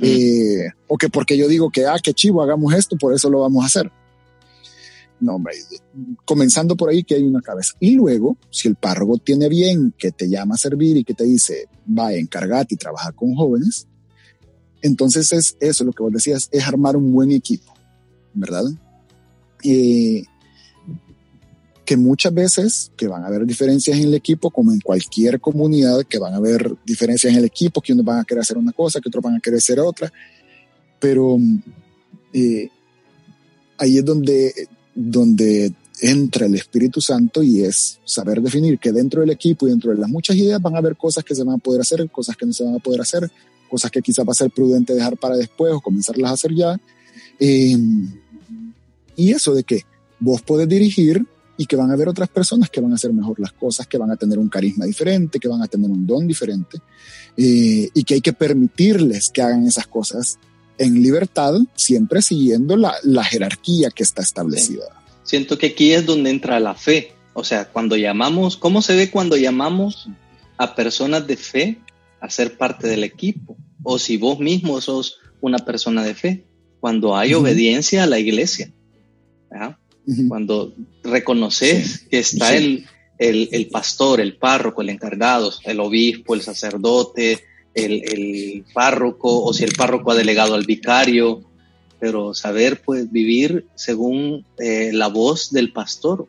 Eh, 0.00 0.68
o 0.88 0.98
que 0.98 1.08
porque 1.08 1.36
yo 1.36 1.46
digo 1.46 1.70
que, 1.70 1.86
ah, 1.86 1.96
qué 2.02 2.12
chivo, 2.12 2.42
hagamos 2.42 2.74
esto, 2.74 2.96
por 2.96 3.14
eso 3.14 3.30
lo 3.30 3.40
vamos 3.40 3.62
a 3.62 3.66
hacer. 3.66 3.90
No, 5.18 5.36
hombre, 5.36 5.54
comenzando 6.24 6.76
por 6.76 6.90
ahí 6.90 7.02
que 7.02 7.14
hay 7.14 7.22
una 7.22 7.40
cabeza. 7.40 7.72
Y 7.80 7.94
luego, 7.94 8.36
si 8.50 8.68
el 8.68 8.74
párroco 8.74 9.16
tiene 9.18 9.48
bien, 9.48 9.94
que 9.96 10.10
te 10.10 10.28
llama 10.28 10.56
a 10.56 10.58
servir 10.58 10.96
y 10.96 11.04
que 11.04 11.14
te 11.14 11.24
dice, 11.24 11.68
va, 11.86 12.12
encargate 12.12 12.74
y 12.74 12.78
trabaja 12.78 13.12
con 13.12 13.34
jóvenes, 13.34 13.86
entonces 14.82 15.32
es 15.32 15.56
eso, 15.60 15.84
lo 15.84 15.92
que 15.92 16.02
vos 16.02 16.12
decías, 16.12 16.48
es 16.52 16.66
armar 16.66 16.96
un 16.96 17.12
buen 17.12 17.30
equipo 17.30 17.76
¿verdad? 18.36 18.64
Que 21.86 21.96
muchas 21.96 22.34
veces 22.34 22.90
que 22.96 23.06
van 23.06 23.22
a 23.22 23.28
haber 23.28 23.46
diferencias 23.46 23.96
en 23.96 24.08
el 24.08 24.14
equipo, 24.14 24.50
como 24.50 24.72
en 24.72 24.80
cualquier 24.80 25.40
comunidad, 25.40 26.04
que 26.04 26.18
van 26.18 26.34
a 26.34 26.38
haber 26.38 26.74
diferencias 26.84 27.32
en 27.32 27.38
el 27.38 27.44
equipo, 27.44 27.80
que 27.80 27.92
unos 27.92 28.04
van 28.04 28.18
a 28.18 28.24
querer 28.24 28.42
hacer 28.42 28.58
una 28.58 28.72
cosa, 28.72 29.00
que 29.00 29.08
otros 29.08 29.22
van 29.22 29.36
a 29.36 29.40
querer 29.40 29.58
hacer 29.58 29.78
otra, 29.78 30.12
pero 30.98 31.38
eh, 32.32 32.68
ahí 33.78 33.98
es 33.98 34.04
donde, 34.04 34.52
donde 34.94 35.72
entra 36.00 36.46
el 36.46 36.56
Espíritu 36.56 37.00
Santo 37.00 37.40
y 37.42 37.62
es 37.62 38.00
saber 38.04 38.42
definir 38.42 38.80
que 38.80 38.90
dentro 38.90 39.20
del 39.20 39.30
equipo 39.30 39.66
y 39.66 39.70
dentro 39.70 39.92
de 39.92 39.98
las 39.98 40.10
muchas 40.10 40.36
ideas 40.36 40.60
van 40.60 40.74
a 40.74 40.78
haber 40.78 40.96
cosas 40.96 41.22
que 41.22 41.36
se 41.36 41.44
van 41.44 41.54
a 41.54 41.58
poder 41.58 41.82
hacer, 41.82 42.10
cosas 42.10 42.36
que 42.36 42.46
no 42.46 42.52
se 42.52 42.64
van 42.64 42.74
a 42.74 42.80
poder 42.80 43.00
hacer, 43.00 43.30
cosas 43.70 43.92
que 43.92 44.02
quizás 44.02 44.26
va 44.26 44.32
a 44.32 44.34
ser 44.34 44.50
prudente 44.50 44.92
dejar 44.92 45.16
para 45.16 45.36
después 45.36 45.72
o 45.72 45.80
comenzarlas 45.80 46.32
a 46.32 46.34
hacer 46.34 46.52
ya. 46.52 46.80
Eh, 47.38 47.76
y 49.14 49.30
eso 49.30 49.54
de 49.54 49.62
que 49.62 49.82
vos 50.18 50.42
podés 50.42 50.68
dirigir 50.68 51.24
y 51.56 51.66
que 51.66 51.76
van 51.76 51.90
a 51.90 51.94
haber 51.94 52.08
otras 52.08 52.28
personas 52.28 52.70
que 52.70 52.80
van 52.80 52.92
a 52.92 52.96
hacer 52.96 53.12
mejor 53.12 53.40
las 53.40 53.52
cosas, 53.52 53.86
que 53.86 53.98
van 53.98 54.10
a 54.10 54.16
tener 54.16 54.38
un 54.38 54.48
carisma 54.48 54.84
diferente, 54.84 55.38
que 55.38 55.48
van 55.48 55.62
a 55.62 55.66
tener 55.66 55.90
un 55.90 56.06
don 56.06 56.26
diferente, 56.26 56.78
eh, 57.36 57.88
y 57.92 58.04
que 58.04 58.14
hay 58.14 58.20
que 58.20 58.32
permitirles 58.32 59.30
que 59.30 59.42
hagan 59.42 59.66
esas 59.66 59.86
cosas 59.86 60.38
en 60.78 61.02
libertad, 61.02 61.54
siempre 61.74 62.20
siguiendo 62.22 62.76
la, 62.76 62.94
la 63.02 63.24
jerarquía 63.24 63.90
que 63.90 64.02
está 64.02 64.22
establecida. 64.22 64.84
Siento 65.22 65.58
que 65.58 65.66
aquí 65.66 65.92
es 65.92 66.04
donde 66.04 66.30
entra 66.30 66.60
la 66.60 66.74
fe. 66.74 67.12
O 67.32 67.44
sea, 67.44 67.66
cuando 67.70 67.96
llamamos, 67.96 68.56
¿cómo 68.56 68.82
se 68.82 68.94
ve 68.94 69.10
cuando 69.10 69.36
llamamos 69.36 70.08
a 70.56 70.74
personas 70.74 71.26
de 71.26 71.36
fe 71.36 71.78
a 72.20 72.30
ser 72.30 72.56
parte 72.56 72.88
del 72.88 73.04
equipo? 73.04 73.56
O 73.82 73.98
si 73.98 74.16
vos 74.16 74.38
mismo 74.38 74.80
sos 74.80 75.18
una 75.40 75.58
persona 75.58 76.02
de 76.02 76.14
fe, 76.14 76.46
cuando 76.80 77.16
hay 77.16 77.34
obediencia 77.34 78.04
a 78.04 78.06
la 78.06 78.18
iglesia. 78.18 78.72
Cuando 80.28 80.72
reconoces 81.02 82.06
que 82.08 82.20
está 82.20 82.54
el, 82.54 82.86
el, 83.18 83.68
pastor, 83.68 84.20
el 84.20 84.36
párroco, 84.36 84.82
el 84.82 84.90
encargado, 84.90 85.52
el 85.64 85.80
obispo, 85.80 86.34
el 86.34 86.42
sacerdote, 86.42 87.44
el, 87.74 88.02
el, 88.04 88.64
párroco, 88.72 89.42
o 89.42 89.52
si 89.52 89.64
el 89.64 89.72
párroco 89.72 90.12
ha 90.12 90.14
delegado 90.14 90.54
al 90.54 90.64
vicario, 90.64 91.42
pero 91.98 92.34
saber 92.34 92.82
pues 92.82 93.10
vivir 93.10 93.66
según 93.74 94.46
eh, 94.58 94.90
la 94.92 95.08
voz 95.08 95.50
del 95.50 95.72
pastor. 95.72 96.28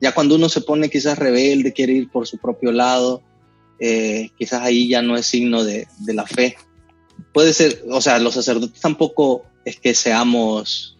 Ya 0.00 0.12
cuando 0.12 0.34
uno 0.34 0.48
se 0.48 0.60
pone 0.60 0.90
quizás 0.90 1.18
rebelde, 1.18 1.72
quiere 1.72 1.94
ir 1.94 2.10
por 2.10 2.26
su 2.26 2.36
propio 2.38 2.72
lado, 2.72 3.22
eh, 3.78 4.28
quizás 4.36 4.62
ahí 4.62 4.88
ya 4.88 5.02
no 5.02 5.16
es 5.16 5.26
signo 5.26 5.64
de, 5.64 5.86
de 6.00 6.14
la 6.14 6.26
fe. 6.26 6.56
Puede 7.32 7.54
ser, 7.54 7.84
o 7.90 8.00
sea, 8.00 8.18
los 8.18 8.34
sacerdotes 8.34 8.80
tampoco 8.80 9.44
es 9.64 9.80
que 9.80 9.94
seamos 9.94 10.96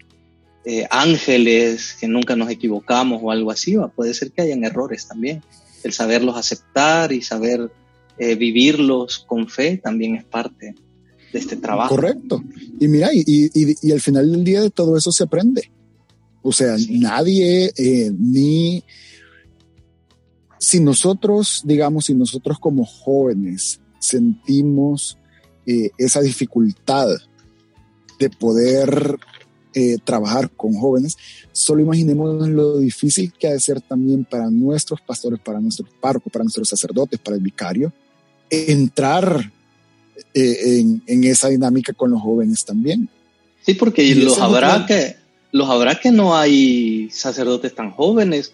eh, 0.67 0.87
ángeles, 0.91 1.95
que 2.01 2.09
nunca 2.09 2.37
nos 2.37 2.49
equivocamos 2.49 3.21
o 3.23 3.31
algo 3.31 3.51
así, 3.51 3.77
puede 3.95 4.15
ser 4.15 4.33
que 4.33 4.41
hayan 4.41 4.65
errores 4.65 5.07
también. 5.07 5.43
El 5.83 5.93
saberlos 5.93 6.39
aceptar 6.39 7.13
y 7.13 7.21
saber 7.21 7.71
eh, 8.17 8.35
vivirlos 8.35 9.19
con 9.19 9.47
fe 9.47 9.77
también 9.77 10.15
es 10.15 10.25
parte 10.25 10.75
de 11.33 11.39
este 11.39 11.57
trabajo. 11.57 11.95
Correcto. 11.95 12.43
Y 12.81 12.89
mira, 12.89 13.11
y, 13.13 13.25
y, 13.27 13.93
al 13.93 14.01
final 14.01 14.33
del 14.33 14.43
día 14.43 14.63
de 14.63 14.71
todo 14.71 14.97
eso 14.97 15.13
se 15.13 15.25
aprende. 15.25 15.71
O 16.41 16.51
sea, 16.51 16.77
nadie, 16.89 17.71
eh, 17.77 18.11
ni 18.19 18.83
si 20.59 20.81
nosotros, 20.81 21.61
digamos, 21.67 22.07
si 22.07 22.15
nosotros 22.15 22.59
como 22.59 22.87
jóvenes 22.87 23.81
sentimos 23.99 25.19
esa 25.67 26.21
dificultad 26.21 27.09
de 28.19 28.31
poder 28.31 29.19
eh, 29.75 29.99
trabajar 30.05 30.51
con 30.51 30.75
jóvenes, 30.75 31.17
solo 31.53 31.83
imaginemos 31.83 32.49
lo 32.49 32.79
difícil 32.79 33.33
que 33.33 33.49
ha 33.49 33.53
de 33.53 33.61
ser 33.61 33.81
también 33.81 34.25
para 34.25 34.49
nuestros 34.51 35.01
pastores, 35.01 35.41
para 35.41 35.61
nuestros 35.61 35.89
párrocos, 36.01 36.33
para 36.33 36.45
nuestros 36.45 36.69
sacerdotes, 36.69 37.19
para 37.19 37.37
el 37.37 37.43
vicario, 37.43 37.93
entrar 38.51 39.53
eh, 40.33 40.85
en, 41.07 41.25
esa 41.25 41.49
dinámica 41.49 41.93
con 41.93 42.11
los 42.11 42.23
jóvenes 42.23 42.65
también. 42.65 43.09
Sí, 43.67 43.75
porque 43.75 44.15
los 44.15 44.39
habrá, 44.39 44.87
que, 44.87 45.17
los 45.51 45.69
habrá 45.69 45.99
que 45.99 46.13
no 46.13 46.37
hay 46.37 47.09
sacerdotes 47.11 47.75
tan 47.75 47.91
jóvenes 47.91 48.53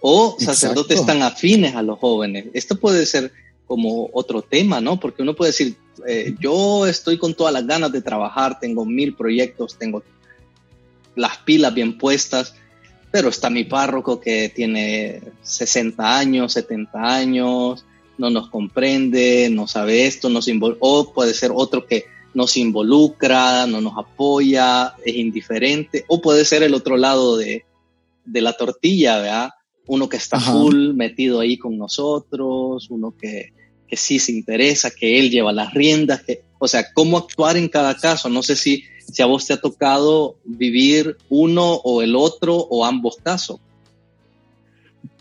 o 0.00 0.36
sacerdotes 0.38 1.04
tan 1.06 1.22
afines 1.22 1.74
a 1.76 1.82
los 1.82 1.98
jóvenes. 1.98 2.46
Esto 2.52 2.78
puede 2.78 3.06
ser 3.06 3.32
como 3.66 4.08
otro 4.12 4.42
tema, 4.42 4.80
¿no? 4.80 4.98
Porque 4.98 5.22
uno 5.22 5.34
puede 5.34 5.50
decir, 5.50 5.76
eh, 6.06 6.34
yo 6.40 6.86
estoy 6.86 7.18
con 7.18 7.34
todas 7.34 7.52
las 7.52 7.66
ganas 7.66 7.92
de 7.92 8.02
trabajar, 8.02 8.58
tengo 8.60 8.84
mil 8.84 9.14
proyectos, 9.14 9.76
tengo 9.78 10.02
las 11.18 11.38
pilas 11.38 11.74
bien 11.74 11.98
puestas, 11.98 12.54
pero 13.10 13.28
está 13.28 13.50
mi 13.50 13.64
párroco 13.64 14.20
que 14.20 14.48
tiene 14.48 15.20
60 15.42 16.18
años, 16.18 16.52
70 16.52 16.98
años, 17.02 17.84
no 18.16 18.30
nos 18.30 18.48
comprende, 18.48 19.48
no 19.50 19.66
sabe 19.66 20.06
esto, 20.06 20.28
nos 20.28 20.48
o 20.80 21.12
puede 21.12 21.34
ser 21.34 21.50
otro 21.54 21.86
que 21.86 22.06
nos 22.34 22.56
involucra, 22.56 23.66
no 23.66 23.80
nos 23.80 23.96
apoya, 23.96 24.94
es 25.04 25.16
indiferente, 25.16 26.04
o 26.08 26.20
puede 26.20 26.44
ser 26.44 26.62
el 26.62 26.74
otro 26.74 26.96
lado 26.96 27.36
de, 27.36 27.64
la 28.24 28.52
tortilla, 28.52 29.18
¿verdad? 29.18 29.50
Uno 29.86 30.08
que 30.08 30.18
está 30.18 30.38
full 30.38 30.92
metido 30.92 31.40
ahí 31.40 31.56
con 31.56 31.78
nosotros, 31.78 32.88
uno 32.90 33.14
que, 33.16 33.54
que 33.88 33.96
sí 33.96 34.18
se 34.18 34.32
interesa, 34.32 34.90
que 34.90 35.18
él 35.18 35.30
lleva 35.30 35.50
las 35.52 35.72
riendas, 35.72 36.22
que, 36.22 36.42
o 36.58 36.68
sea, 36.68 36.92
cómo 36.92 37.16
actuar 37.16 37.56
en 37.56 37.68
cada 37.68 37.96
caso. 37.96 38.28
No 38.28 38.42
sé 38.42 38.54
si 38.54 38.84
si 39.10 39.22
a 39.22 39.26
vos 39.26 39.46
te 39.46 39.54
ha 39.54 39.60
tocado 39.60 40.36
vivir 40.44 41.16
uno 41.28 41.74
o 41.74 42.02
el 42.02 42.14
otro 42.14 42.56
o 42.56 42.84
ambos 42.84 43.16
casos. 43.22 43.58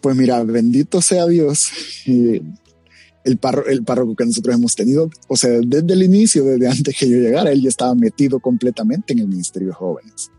Pues 0.01 0.15
mira, 0.15 0.43
bendito 0.43 1.01
sea 1.01 1.25
Dios. 1.25 1.69
el, 2.05 3.39
el 3.67 3.83
párroco 3.83 4.15
que 4.15 4.25
nosotros 4.25 4.55
hemos 4.55 4.75
tenido, 4.75 5.09
o 5.27 5.35
sea, 5.35 5.51
desde 5.65 5.93
el 5.93 6.03
inicio, 6.03 6.43
desde 6.43 6.67
antes 6.67 6.95
que 6.97 7.09
yo 7.09 7.17
llegara, 7.17 7.51
él 7.51 7.61
ya 7.61 7.69
estaba 7.69 7.95
metido 7.95 8.39
completamente 8.39 9.13
en 9.13 9.19
el 9.19 9.27
Ministerio 9.27 9.69
de 9.69 9.73
Jóvenes. 9.73 10.31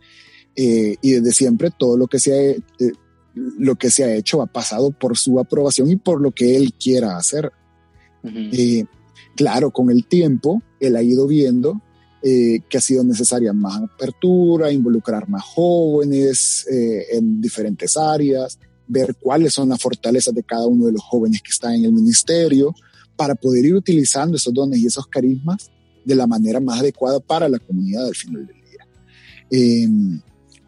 Eh, 0.57 0.97
y 1.03 1.13
desde 1.13 1.33
siempre 1.33 1.71
todo 1.71 1.97
lo 1.97 2.07
que, 2.09 2.19
se 2.19 2.33
ha, 2.33 2.51
eh, 2.51 2.93
lo 3.35 3.77
que 3.77 3.91
se 3.91 4.05
ha 4.05 4.15
hecho 4.15 4.43
ha 4.43 4.47
pasado 4.47 4.91
por 4.91 5.17
su 5.17 5.39
aprobación 5.39 5.91
y 5.91 5.97
por 5.97 6.21
lo 6.21 6.33
que 6.33 6.57
él 6.57 6.73
quiera 6.75 7.17
hacer. 7.17 7.53
Eh, 8.25 8.85
claro, 9.37 9.71
con 9.71 9.91
el 9.91 10.07
tiempo, 10.07 10.63
él 10.81 10.97
ha 10.97 11.03
ido 11.03 11.27
viendo 11.27 11.81
eh, 12.23 12.61
que 12.69 12.79
ha 12.79 12.81
sido 12.81 13.05
necesaria 13.05 13.53
más 13.53 13.81
apertura, 13.81 14.73
involucrar 14.73 15.29
más 15.29 15.45
jóvenes 15.45 16.67
eh, 16.69 17.07
en 17.13 17.41
diferentes 17.41 17.97
áreas, 17.97 18.59
ver 18.89 19.15
cuáles 19.21 19.55
son 19.55 19.69
las 19.69 19.81
fortalezas 19.81 20.35
de 20.35 20.43
cada 20.43 20.67
uno 20.67 20.87
de 20.87 20.93
los 20.93 21.03
jóvenes 21.03 21.43
que 21.43 21.51
están 21.51 21.75
en 21.75 21.85
el 21.85 21.93
ministerio, 21.93 22.75
para 23.17 23.35
poder 23.35 23.65
ir 23.65 23.75
utilizando 23.75 24.37
esos 24.37 24.53
dones 24.53 24.81
y 24.81 24.87
esos 24.87 25.07
carismas 25.07 25.71
de 26.05 26.15
la 26.17 26.27
manera 26.27 26.59
más 26.59 26.81
adecuada 26.81 27.21
para 27.21 27.49
la 27.49 27.61
comunidad 27.61 28.07
al 28.07 28.15
final 28.15 28.47
del 28.47 28.57
día. 28.57 28.87
Em, 29.51 30.21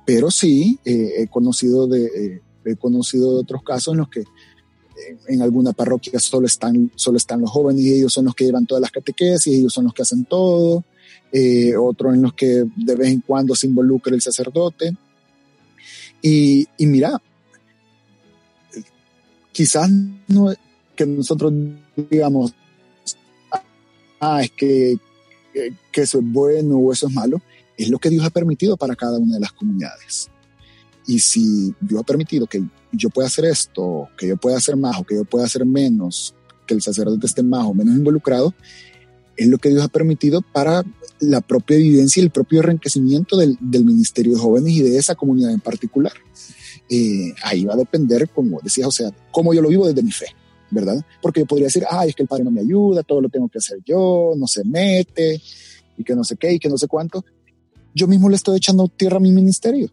pero 0.07 0.31
sí, 0.31 0.79
eh, 0.85 1.15
he, 1.19 1.27
conocido 1.27 1.89
de, 1.89 2.41
he 2.65 2.77
conocido 2.77 3.35
de 3.35 3.41
otros 3.41 3.63
casos 3.65 3.95
en 3.95 3.99
los 3.99 4.09
que 4.09 4.23
en 5.29 5.43
alguna 5.43 5.73
parroquia 5.73 6.19
solo 6.21 6.47
están, 6.47 6.93
solo 6.95 7.17
están 7.17 7.41
los 7.41 7.51
jóvenes 7.51 7.83
y 7.83 7.95
ellos 7.95 8.13
son 8.13 8.27
los 8.27 8.35
que 8.35 8.45
llevan 8.45 8.67
todas 8.67 8.83
las 8.83 8.91
catequesis, 8.91 9.53
ellos 9.53 9.73
son 9.73 9.85
los 9.85 9.95
que 9.95 10.03
hacen 10.03 10.25
todo, 10.25 10.85
eh, 11.33 11.73
en 11.73 12.23
los 12.23 12.35
que 12.35 12.65
de 12.77 12.95
vez 12.95 13.09
en 13.09 13.21
cuando 13.21 13.55
se 13.55 13.67
involucra 13.67 14.15
el 14.15 14.23
sacerdote. 14.23 14.97
Y, 16.23 16.67
mira, 16.79 17.21
quizás 19.53 19.91
no 20.29 20.53
que 20.95 21.07
nosotros 21.07 21.53
digamos, 22.11 22.53
ah, 24.21 24.43
es 24.43 24.51
que, 24.51 24.99
que 25.91 26.01
eso 26.03 26.19
es 26.19 26.25
bueno 26.25 26.77
o 26.77 26.93
eso 26.93 27.09
es 27.09 27.15
malo, 27.15 27.41
es 27.77 27.89
lo 27.89 27.99
que 27.99 28.11
Dios 28.11 28.25
ha 28.25 28.31
permitido 28.31 28.77
para 28.77 28.95
cada 28.95 29.19
una 29.19 29.35
de 29.35 29.41
las 29.41 29.53
comunidades. 29.53 30.29
Y 31.07 31.19
si 31.19 31.75
Dios 31.81 32.01
ha 32.01 32.05
permitido 32.05 32.47
que 32.47 32.63
yo 32.93 33.09
pueda 33.09 33.29
hacer 33.29 33.47
esto, 33.47 34.09
que 34.19 34.29
yo 34.29 34.37
pueda 34.37 34.59
hacer 34.59 34.77
más 34.77 34.99
o 34.99 35.05
que 35.05 35.15
yo 35.15 35.25
pueda 35.25 35.47
hacer 35.47 35.65
menos, 35.65 36.35
que 36.67 36.75
el 36.75 36.83
sacerdote 36.83 37.27
esté 37.27 37.43
más 37.43 37.65
o 37.65 37.75
menos 37.75 37.95
involucrado, 37.97 38.55
es 39.37 39.49
lo 39.49 39.59
que 39.59 39.71
Dios 39.71 39.83
ha 39.83 39.89
permitido 39.89 40.43
para 40.43 40.85
la 41.21 41.41
propia 41.41 41.77
vivencia 41.77 42.21
y 42.21 42.25
el 42.25 42.31
propio 42.31 42.61
enriquecimiento 42.61 43.37
del, 43.37 43.57
del 43.61 43.85
ministerio 43.85 44.35
de 44.35 44.39
jóvenes 44.39 44.73
y 44.73 44.83
de 44.83 44.97
esa 44.97 45.15
comunidad 45.15 45.53
en 45.53 45.61
particular. 45.61 46.13
Eh, 46.89 47.33
ahí 47.45 47.65
va 47.65 47.75
a 47.75 47.77
depender, 47.77 48.29
como 48.31 48.61
decías, 48.63 48.89
o 48.89 48.91
sea, 48.91 49.11
cómo 49.31 49.55
yo 49.55 49.63
lo 49.63 49.69
vivo 49.69 49.87
desde 49.87 50.03
mi 50.03 50.11
fe, 50.11 50.27
¿verdad? 50.71 51.05
Porque 51.23 51.41
yo 51.41 51.47
podría 51.47 51.69
decir, 51.69 51.85
ay, 51.89 52.09
es 52.09 52.17
que 52.17 52.23
el 52.23 52.29
padre 52.29 52.45
no 52.45 52.51
me 52.51 52.63
ayuda, 52.63 53.05
todo 53.05 53.21
lo 53.21 53.29
tengo 53.29 53.49
que 53.49 53.59
hacer 53.59 53.79
yo, 53.87 54.33
no 54.37 54.49
se 54.49 54.65
mete, 54.65 55.41
y 55.97 56.03
que 56.03 56.17
no 56.17 56.25
sé 56.25 56.37
qué, 56.37 56.53
y 56.53 56.59
que 56.59 56.69
no 56.69 56.77
sé 56.77 56.89
cuánto. 56.89 57.25
Yo 57.95 58.09
mismo 58.09 58.29
le 58.29 58.37
estoy 58.37 58.57
echando 58.57 58.89
tierra 58.89 59.19
a 59.19 59.21
mi 59.21 59.31
ministerio. 59.31 59.89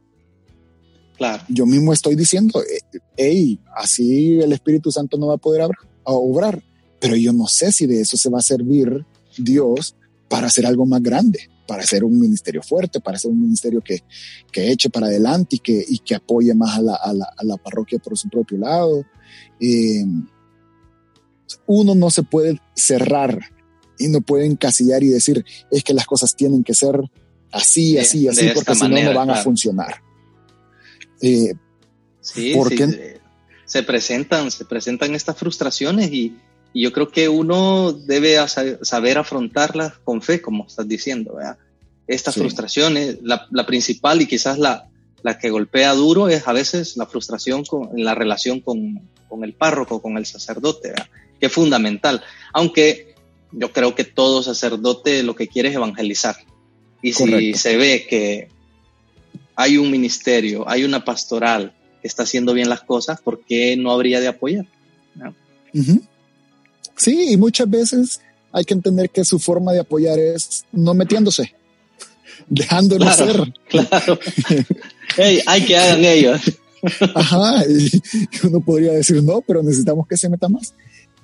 Claro. 1.17 1.43
Yo 1.49 1.65
mismo 1.65 1.93
estoy 1.93 2.15
diciendo, 2.15 2.61
hey, 3.15 3.59
así 3.75 4.39
el 4.39 4.53
Espíritu 4.53 4.91
Santo 4.91 5.17
no 5.17 5.27
va 5.27 5.35
a 5.35 5.37
poder 5.37 5.67
obrar, 6.03 6.63
pero 6.99 7.15
yo 7.15 7.31
no 7.31 7.47
sé 7.47 7.71
si 7.71 7.85
de 7.85 8.01
eso 8.01 8.17
se 8.17 8.29
va 8.29 8.39
a 8.39 8.43
servir 8.43 9.05
Dios 9.37 9.95
para 10.29 10.47
hacer 10.47 10.65
algo 10.65 10.85
más 10.85 11.01
grande, 11.01 11.49
para 11.67 11.83
hacer 11.83 12.03
un 12.03 12.19
ministerio 12.19 12.61
fuerte, 12.61 12.99
para 12.99 13.17
hacer 13.17 13.31
un 13.31 13.41
ministerio 13.41 13.81
que, 13.81 14.03
que 14.51 14.71
eche 14.71 14.89
para 14.89 15.07
adelante 15.07 15.57
y 15.57 15.59
que, 15.59 15.85
y 15.87 15.99
que 15.99 16.15
apoye 16.15 16.53
más 16.53 16.77
a 16.77 16.81
la, 16.81 16.95
a, 16.95 17.13
la, 17.13 17.33
a 17.37 17.43
la, 17.43 17.57
parroquia 17.57 17.99
por 17.99 18.17
su 18.17 18.29
propio 18.29 18.57
lado. 18.57 19.05
Eh, 19.59 20.05
uno 21.65 21.95
no 21.95 22.09
se 22.09 22.23
puede 22.23 22.59
cerrar 22.75 23.39
y 23.97 24.07
no 24.07 24.21
puede 24.21 24.45
encasillar 24.45 25.03
y 25.03 25.07
decir 25.07 25.45
es 25.71 25.83
que 25.83 25.93
las 25.93 26.05
cosas 26.05 26.35
tienen 26.35 26.63
que 26.63 26.73
ser 26.73 26.99
así, 27.51 27.97
así, 27.97 28.27
así, 28.27 28.49
porque 28.53 28.75
si 28.75 28.87
no, 28.87 29.01
no 29.01 29.13
van 29.13 29.29
a 29.29 29.35
funcionar. 29.35 30.01
Eh, 31.21 31.53
sí, 32.21 32.53
porque 32.55 33.19
se 33.65 33.83
presentan, 33.83 34.51
se 34.51 34.65
presentan 34.65 35.15
estas 35.15 35.37
frustraciones 35.37 36.11
y, 36.11 36.37
y 36.77 36.83
yo 36.83 36.93
creo 36.93 37.09
que 37.09 37.27
uno 37.27 37.91
debe 37.91 38.37
saber 38.47 39.17
afrontarlas 39.17 39.93
con 40.03 40.21
fe, 40.21 40.43
como 40.43 40.67
estás 40.67 40.87
diciendo. 40.87 41.33
¿verdad? 41.33 41.57
Estas 42.05 42.35
frustraciones, 42.35 43.17
la, 43.23 43.47
la, 43.49 43.65
principal 43.65 44.21
y 44.21 44.27
quizás 44.27 44.59
la, 44.59 44.87
la 45.23 45.39
que 45.39 45.49
golpea 45.49 45.95
duro 45.95 46.29
es 46.29 46.47
a 46.47 46.53
veces 46.53 46.95
la 46.95 47.07
frustración 47.07 47.65
con, 47.65 47.97
en 47.97 48.05
la 48.05 48.13
relación 48.13 48.59
con, 48.59 49.01
con 49.27 49.43
el 49.43 49.53
párroco, 49.53 50.03
con 50.03 50.19
el 50.19 50.27
sacerdote, 50.27 50.89
¿verdad? 50.89 51.07
que 51.39 51.47
es 51.47 51.51
fundamental. 51.51 52.21
Aunque 52.53 53.15
yo 53.51 53.73
creo 53.73 53.95
que 53.95 54.03
todo 54.03 54.43
sacerdote 54.43 55.23
lo 55.23 55.35
que 55.35 55.47
quiere 55.47 55.69
es 55.69 55.75
evangelizar. 55.75 56.35
Y 57.01 57.13
si 57.13 57.55
se 57.55 57.75
ve 57.75 58.05
que 58.07 58.49
hay 59.55 59.79
un 59.79 59.89
ministerio, 59.89 60.69
hay 60.69 60.83
una 60.83 61.03
pastoral 61.03 61.73
que 62.03 62.07
está 62.07 62.21
haciendo 62.21 62.53
bien 62.53 62.69
las 62.69 62.81
cosas, 62.81 63.19
¿por 63.19 63.43
qué 63.45 63.75
no 63.77 63.91
habría 63.91 64.19
de 64.19 64.27
apoyar? 64.27 64.67
¿No? 65.15 65.33
Sí, 66.97 67.31
y 67.31 67.37
muchas 67.37 67.69
veces 67.69 68.21
hay 68.51 68.65
que 68.65 68.73
entender 68.73 69.09
que 69.09 69.23
su 69.23 69.39
forma 69.39 69.71
de 69.71 69.79
apoyar 69.79 70.19
es 70.19 70.65
no 70.71 70.93
metiéndose, 70.93 71.53
dejándonos 72.47 73.15
ser. 73.15 73.53
Claro. 73.69 74.19
hey, 75.15 75.41
hay 75.47 75.65
que 75.65 75.77
hagan 75.77 76.03
ellos. 76.03 76.41
Ajá, 77.15 77.63
y 77.67 77.89
uno 78.45 78.59
podría 78.61 78.93
decir 78.93 79.23
no, 79.23 79.41
pero 79.41 79.63
necesitamos 79.63 80.07
que 80.07 80.17
se 80.17 80.29
meta 80.29 80.47
más. 80.49 80.73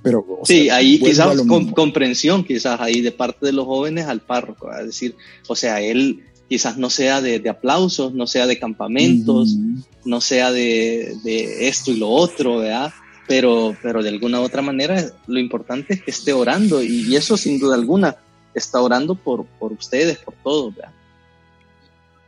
Pero, 0.02 0.26
sí, 0.44 0.70
ahí 0.70 1.00
quizás 1.00 1.40
con, 1.42 1.72
comprensión, 1.72 2.44
quizás 2.44 2.80
ahí 2.82 3.00
de 3.00 3.14
parte 3.14 3.46
de 3.46 3.54
los 3.54 3.66
jóvenes 3.66 4.06
al 4.06 4.20
párroco, 4.20 4.70
es 4.74 4.86
decir, 4.86 5.16
o 5.48 5.56
sea, 5.56 5.80
él 5.80 6.24
quizás 6.50 6.78
no 6.78 6.90
sea 6.90 7.22
de, 7.22 7.40
de 7.40 7.50
aplausos, 7.50 8.14
no 8.14 8.28
sea 8.28 8.46
de 8.46 8.60
campamentos, 8.60 9.56
no 10.04 10.20
sea 10.20 10.52
de, 10.52 11.16
de, 11.24 11.70
esto 11.70 11.92
y 11.92 11.98
lo 11.98 12.10
otro, 12.10 12.58
¿verdad? 12.58 12.92
Pero, 13.28 13.76
pero 13.82 14.04
de 14.04 14.10
alguna 14.10 14.42
u 14.42 14.44
otra 14.44 14.62
manera 14.62 15.12
lo 15.28 15.40
importante 15.40 15.94
es 15.94 16.04
que 16.04 16.12
esté 16.12 16.34
orando 16.34 16.84
y, 16.84 17.16
eso 17.16 17.38
sin 17.38 17.60
duda 17.60 17.76
alguna 17.76 18.18
está 18.54 18.82
orando 18.82 19.16
por, 19.16 19.46
por 19.46 19.72
ustedes, 19.72 20.18
por 20.20 20.34
todos. 20.44 20.76
¿verdad? 20.76 20.92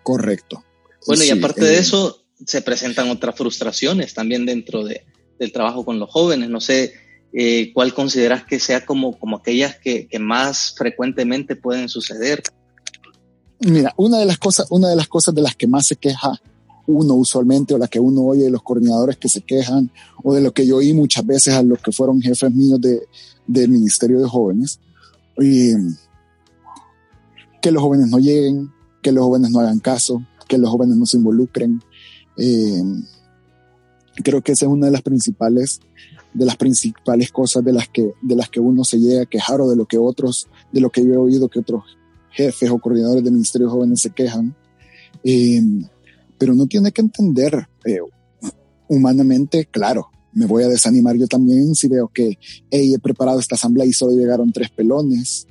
Correcto. 0.04 0.64
Bueno, 1.08 1.24
y 1.24 1.30
aparte 1.30 1.64
de 1.64 1.76
eh, 1.76 1.80
eso, 1.80 2.24
se 2.46 2.62
presentan 2.62 3.10
otras 3.10 3.36
frustraciones 3.36 4.14
también 4.14 4.46
dentro 4.46 4.84
de, 4.84 5.04
del 5.40 5.52
trabajo 5.52 5.86
con 5.86 6.00
los 6.00 6.10
jóvenes. 6.10 6.50
No 6.50 6.62
sé 6.62 6.94
eh, 7.34 7.72
cuál 7.74 7.94
consideras 7.94 8.46
que 8.46 8.60
sea 8.60 8.86
como, 8.86 9.18
como 9.20 9.38
aquellas 9.38 9.78
que, 9.78 10.08
que, 10.08 10.20
más 10.20 10.74
frecuentemente 10.76 11.56
pueden 11.56 11.90
suceder. 11.90 12.42
Mira, 13.60 13.94
una 13.98 14.20
de 14.20 14.26
las 14.26 14.38
cosas, 14.38 14.68
una 14.70 14.90
de 14.90 14.96
las 14.96 15.08
cosas 15.08 15.36
de 15.36 15.42
las 15.42 15.56
que 15.56 15.68
más 15.68 15.88
se 15.88 15.96
queja 15.96 16.42
uno 16.88 17.16
usualmente 17.16 17.74
o 17.74 17.78
la 17.78 17.88
que 17.88 18.00
uno 18.00 18.22
oye 18.24 18.44
de 18.44 18.52
los 18.52 18.62
coordinadores 18.62 19.18
que 19.18 19.30
se 19.30 19.42
quejan 19.42 19.90
o 20.24 20.34
de 20.34 20.42
lo 20.42 20.54
que 20.54 20.66
yo 20.68 20.78
oí 20.78 20.94
muchas 20.94 21.26
veces 21.26 21.54
a 21.54 21.64
los 21.64 21.80
que 21.80 21.92
fueron 21.92 22.22
jefes 22.22 22.52
míos 22.54 22.80
de, 22.80 23.08
del 23.48 23.70
Ministerio 23.70 24.20
de 24.20 24.28
Jóvenes. 24.28 24.80
Que 27.62 27.72
los 27.72 27.82
jóvenes 27.82 28.10
no 28.10 28.20
lleguen, 28.20 28.72
que 29.02 29.12
los 29.12 29.24
jóvenes 29.24 29.52
no 29.52 29.60
hagan 29.60 29.80
caso, 29.80 30.24
que 30.48 30.58
los 30.58 30.70
jóvenes 30.70 30.98
no 30.98 31.06
se 31.06 31.18
involucren. 31.18 31.82
Eh, 32.38 32.84
creo 34.24 34.42
que 34.42 34.54
esa 34.54 34.66
es 34.66 34.72
una 34.72 34.86
de 34.88 34.92
las 34.92 35.02
principales 35.02 35.80
de 36.34 36.46
las 36.46 36.58
principales 36.58 37.32
cosas 37.32 37.64
de 37.64 37.72
las 37.72 37.88
que 37.88 38.14
de 38.22 38.36
las 38.36 38.50
que 38.50 38.60
uno 38.60 38.84
se 38.84 39.00
llega 39.00 39.22
a 39.22 39.26
quejar 39.26 39.62
o 39.62 39.70
de 39.70 39.78
lo 39.78 39.86
que 39.86 39.98
otros 39.98 40.48
de 40.72 40.82
lo 40.82 40.90
que 40.90 41.02
yo 41.06 41.14
he 41.14 41.18
oído 41.18 41.48
que 41.48 41.60
otros 41.60 41.98
jefes 42.32 42.70
o 42.70 42.78
coordinadores 42.78 43.24
del 43.24 43.34
Ministerio 43.34 43.68
de 43.68 43.74
Jóvenes 43.74 44.02
se 44.02 44.10
quejan 44.10 44.54
eh, 45.24 45.62
pero 46.38 46.54
uno 46.54 46.68
tiene 46.68 46.92
que 46.92 47.02
entender 47.02 47.68
eh, 47.86 48.00
humanamente, 48.88 49.66
claro, 49.66 50.10
me 50.34 50.46
voy 50.46 50.64
a 50.64 50.68
desanimar 50.68 51.16
yo 51.16 51.28
también 51.28 51.76
si 51.76 51.88
veo 51.88 52.10
que 52.10 52.38
hey, 52.70 52.94
he 52.94 53.00
preparado 53.00 53.40
esta 53.40 53.56
asamblea 53.56 53.86
y 53.86 53.94
solo 53.94 54.16
llegaron 54.16 54.52
tres 54.52 54.70
pelones, 54.70 55.48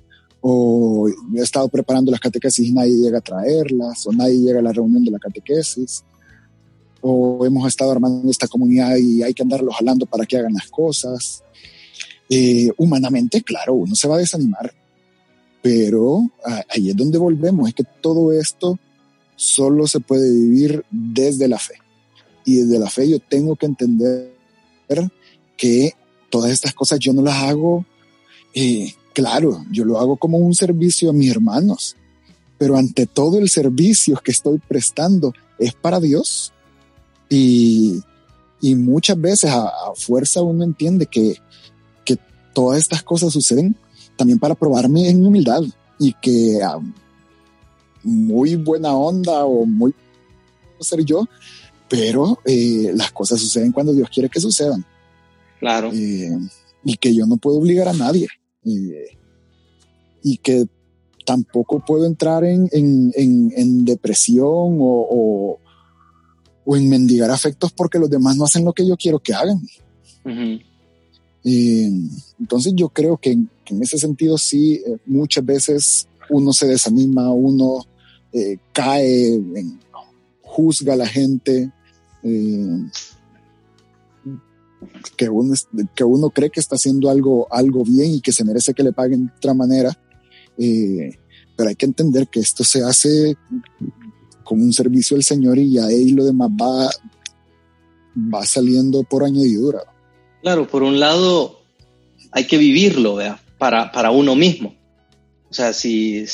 o 0.46 1.08
he 1.08 1.40
estado 1.40 1.68
preparando 1.68 2.10
las 2.10 2.20
catequesis 2.20 2.68
y 2.68 2.72
nadie 2.72 2.94
llega 2.96 3.18
a 3.18 3.22
traerlas, 3.22 4.06
o 4.06 4.12
nadie 4.12 4.38
llega 4.40 4.58
a 4.58 4.62
la 4.62 4.72
reunión 4.72 5.02
de 5.02 5.10
la 5.10 5.18
catequesis, 5.18 6.04
o 7.00 7.46
hemos 7.46 7.66
estado 7.66 7.92
armando 7.92 8.30
esta 8.30 8.46
comunidad 8.46 8.96
y 8.96 9.22
hay 9.22 9.32
que 9.32 9.42
andarlos 9.42 9.74
jalando 9.74 10.04
para 10.04 10.26
que 10.26 10.36
hagan 10.36 10.52
las 10.52 10.68
cosas. 10.68 11.42
Eh, 12.28 12.70
humanamente, 12.76 13.42
claro, 13.42 13.74
uno 13.74 13.94
se 13.94 14.06
va 14.06 14.16
a 14.16 14.18
desanimar, 14.18 14.70
pero 15.62 16.30
ahí 16.68 16.90
es 16.90 16.96
donde 16.96 17.16
volvemos, 17.16 17.68
es 17.68 17.74
que 17.74 17.84
todo 18.02 18.30
esto 18.32 18.78
solo 19.36 19.86
se 19.86 20.00
puede 20.00 20.30
vivir 20.30 20.84
desde 20.90 21.48
la 21.48 21.58
fe. 21.58 21.74
Y 22.44 22.56
desde 22.56 22.78
la 22.78 22.90
fe 22.90 23.08
yo 23.08 23.20
tengo 23.20 23.56
que 23.56 23.66
entender 23.66 24.32
que 25.56 25.92
todas 26.30 26.50
estas 26.50 26.74
cosas 26.74 26.98
yo 26.98 27.12
no 27.12 27.22
las 27.22 27.42
hago, 27.42 27.86
eh, 28.54 28.92
claro, 29.12 29.64
yo 29.70 29.84
lo 29.84 29.98
hago 29.98 30.16
como 30.16 30.38
un 30.38 30.54
servicio 30.54 31.10
a 31.10 31.12
mis 31.12 31.30
hermanos, 31.30 31.96
pero 32.58 32.76
ante 32.76 33.06
todo 33.06 33.38
el 33.38 33.48
servicio 33.48 34.20
que 34.22 34.32
estoy 34.32 34.58
prestando 34.58 35.32
es 35.58 35.74
para 35.74 36.00
Dios. 36.00 36.52
Y, 37.28 38.00
y 38.60 38.74
muchas 38.74 39.20
veces 39.20 39.50
a, 39.50 39.70
fuerza 39.96 40.42
uno 40.42 40.64
entiende 40.64 41.06
que, 41.06 41.36
que 42.04 42.18
todas 42.52 42.78
estas 42.78 43.02
cosas 43.02 43.32
suceden 43.32 43.76
también 44.16 44.38
para 44.38 44.54
probarme 44.54 45.08
en 45.08 45.24
humildad 45.24 45.62
y 45.98 46.12
que 46.14 46.60
muy 48.04 48.56
buena 48.56 48.94
onda 48.94 49.44
o 49.44 49.66
muy 49.66 49.94
ser 50.84 51.04
yo, 51.04 51.26
pero 51.88 52.38
eh, 52.44 52.92
las 52.94 53.12
cosas 53.12 53.40
suceden 53.40 53.72
cuando 53.72 53.92
Dios 53.92 54.08
quiere 54.10 54.28
que 54.28 54.40
sucedan. 54.40 54.84
Claro. 55.58 55.90
Eh, 55.92 56.38
y 56.84 56.96
que 56.96 57.14
yo 57.14 57.26
no 57.26 57.36
puedo 57.36 57.58
obligar 57.58 57.88
a 57.88 57.92
nadie. 57.92 58.28
Eh, 58.64 59.16
y 60.22 60.36
que 60.38 60.66
tampoco 61.26 61.80
puedo 61.84 62.06
entrar 62.06 62.44
en, 62.44 62.68
en, 62.72 63.12
en, 63.14 63.52
en 63.56 63.84
depresión 63.84 64.46
o, 64.46 65.06
o, 65.10 65.58
o, 66.64 66.76
en 66.76 66.88
mendigar 66.88 67.30
afectos 67.30 67.72
porque 67.72 67.98
los 67.98 68.10
demás 68.10 68.36
no 68.36 68.44
hacen 68.44 68.64
lo 68.64 68.72
que 68.72 68.86
yo 68.86 68.96
quiero 68.96 69.18
que 69.18 69.34
hagan. 69.34 69.60
Uh 70.24 70.30
-huh. 70.30 70.62
entonces 72.40 72.72
yo 72.74 72.88
creo 72.88 73.18
que, 73.18 73.36
que, 73.64 73.74
en 73.74 73.82
ese 73.82 73.98
sentido 73.98 74.38
sí, 74.38 74.82
muchas 75.04 75.44
veces 75.44 76.08
uno 76.30 76.52
se 76.54 76.66
desanima, 76.66 77.30
uno 77.30 77.84
eh, 78.34 78.58
cae, 78.72 79.34
en, 79.34 79.78
juzga 80.42 80.94
a 80.94 80.96
la 80.96 81.06
gente, 81.06 81.70
eh, 82.24 82.78
que, 85.16 85.28
uno, 85.28 85.54
que 85.94 86.02
uno 86.02 86.30
cree 86.30 86.50
que 86.50 86.58
está 86.58 86.74
haciendo 86.74 87.08
algo, 87.10 87.46
algo 87.52 87.84
bien 87.84 88.14
y 88.14 88.20
que 88.20 88.32
se 88.32 88.44
merece 88.44 88.74
que 88.74 88.82
le 88.82 88.92
paguen 88.92 89.26
de 89.26 89.32
otra 89.36 89.54
manera. 89.54 89.96
Eh, 90.58 91.16
pero 91.56 91.68
hay 91.68 91.76
que 91.76 91.86
entender 91.86 92.26
que 92.26 92.40
esto 92.40 92.64
se 92.64 92.82
hace 92.82 93.36
como 94.42 94.64
un 94.64 94.72
servicio 94.72 95.16
al 95.16 95.22
Señor 95.22 95.58
y 95.58 95.78
ahí 95.78 96.10
lo 96.10 96.24
demás 96.24 96.50
va, 96.50 96.90
va 98.16 98.44
saliendo 98.44 99.04
por 99.04 99.22
añadidura. 99.22 99.80
Claro, 100.42 100.66
por 100.66 100.82
un 100.82 100.98
lado 100.98 101.60
hay 102.32 102.48
que 102.48 102.58
vivirlo, 102.58 103.14
¿vea? 103.14 103.40
Para, 103.58 103.92
para 103.92 104.10
uno 104.10 104.34
mismo. 104.34 104.74
O 105.48 105.54
sea, 105.54 105.72
si, 105.72 106.26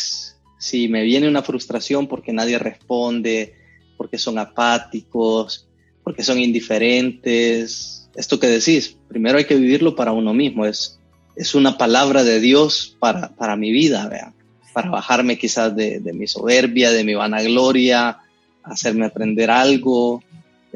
si 0.61 0.89
me 0.89 1.03
viene 1.03 1.27
una 1.27 1.43
frustración 1.43 2.07
porque 2.07 2.35
nadie 2.35 2.59
responde, 2.59 3.55
porque 3.97 4.19
son 4.19 4.39
apáticos, 4.39 5.67
porque 6.05 6.23
son 6.23 6.39
indiferentes, 6.39 8.09
esto 8.15 8.39
que 8.39 8.47
decís, 8.47 8.95
primero 9.09 9.39
hay 9.39 9.47
que 9.47 9.57
vivirlo 9.57 9.97
para 9.97 10.13
uno 10.13 10.35
mismo, 10.35 10.67
es, 10.67 11.01
es 11.35 11.55
una 11.55 11.79
palabra 11.79 12.25
de 12.25 12.41
Dios 12.41 12.95
para, 13.01 13.31
para 13.31 13.57
mi 13.57 13.73
vida, 13.73 14.07
¿vea? 14.09 14.35
para 14.75 14.91
bajarme 14.91 15.39
quizás 15.39 15.75
de, 15.75 15.99
de, 15.99 16.13
mi 16.13 16.27
soberbia, 16.27 16.91
de 16.91 17.05
mi 17.05 17.15
vanagloria, 17.15 18.19
hacerme 18.63 19.07
aprender 19.07 19.51
algo, 19.51 20.23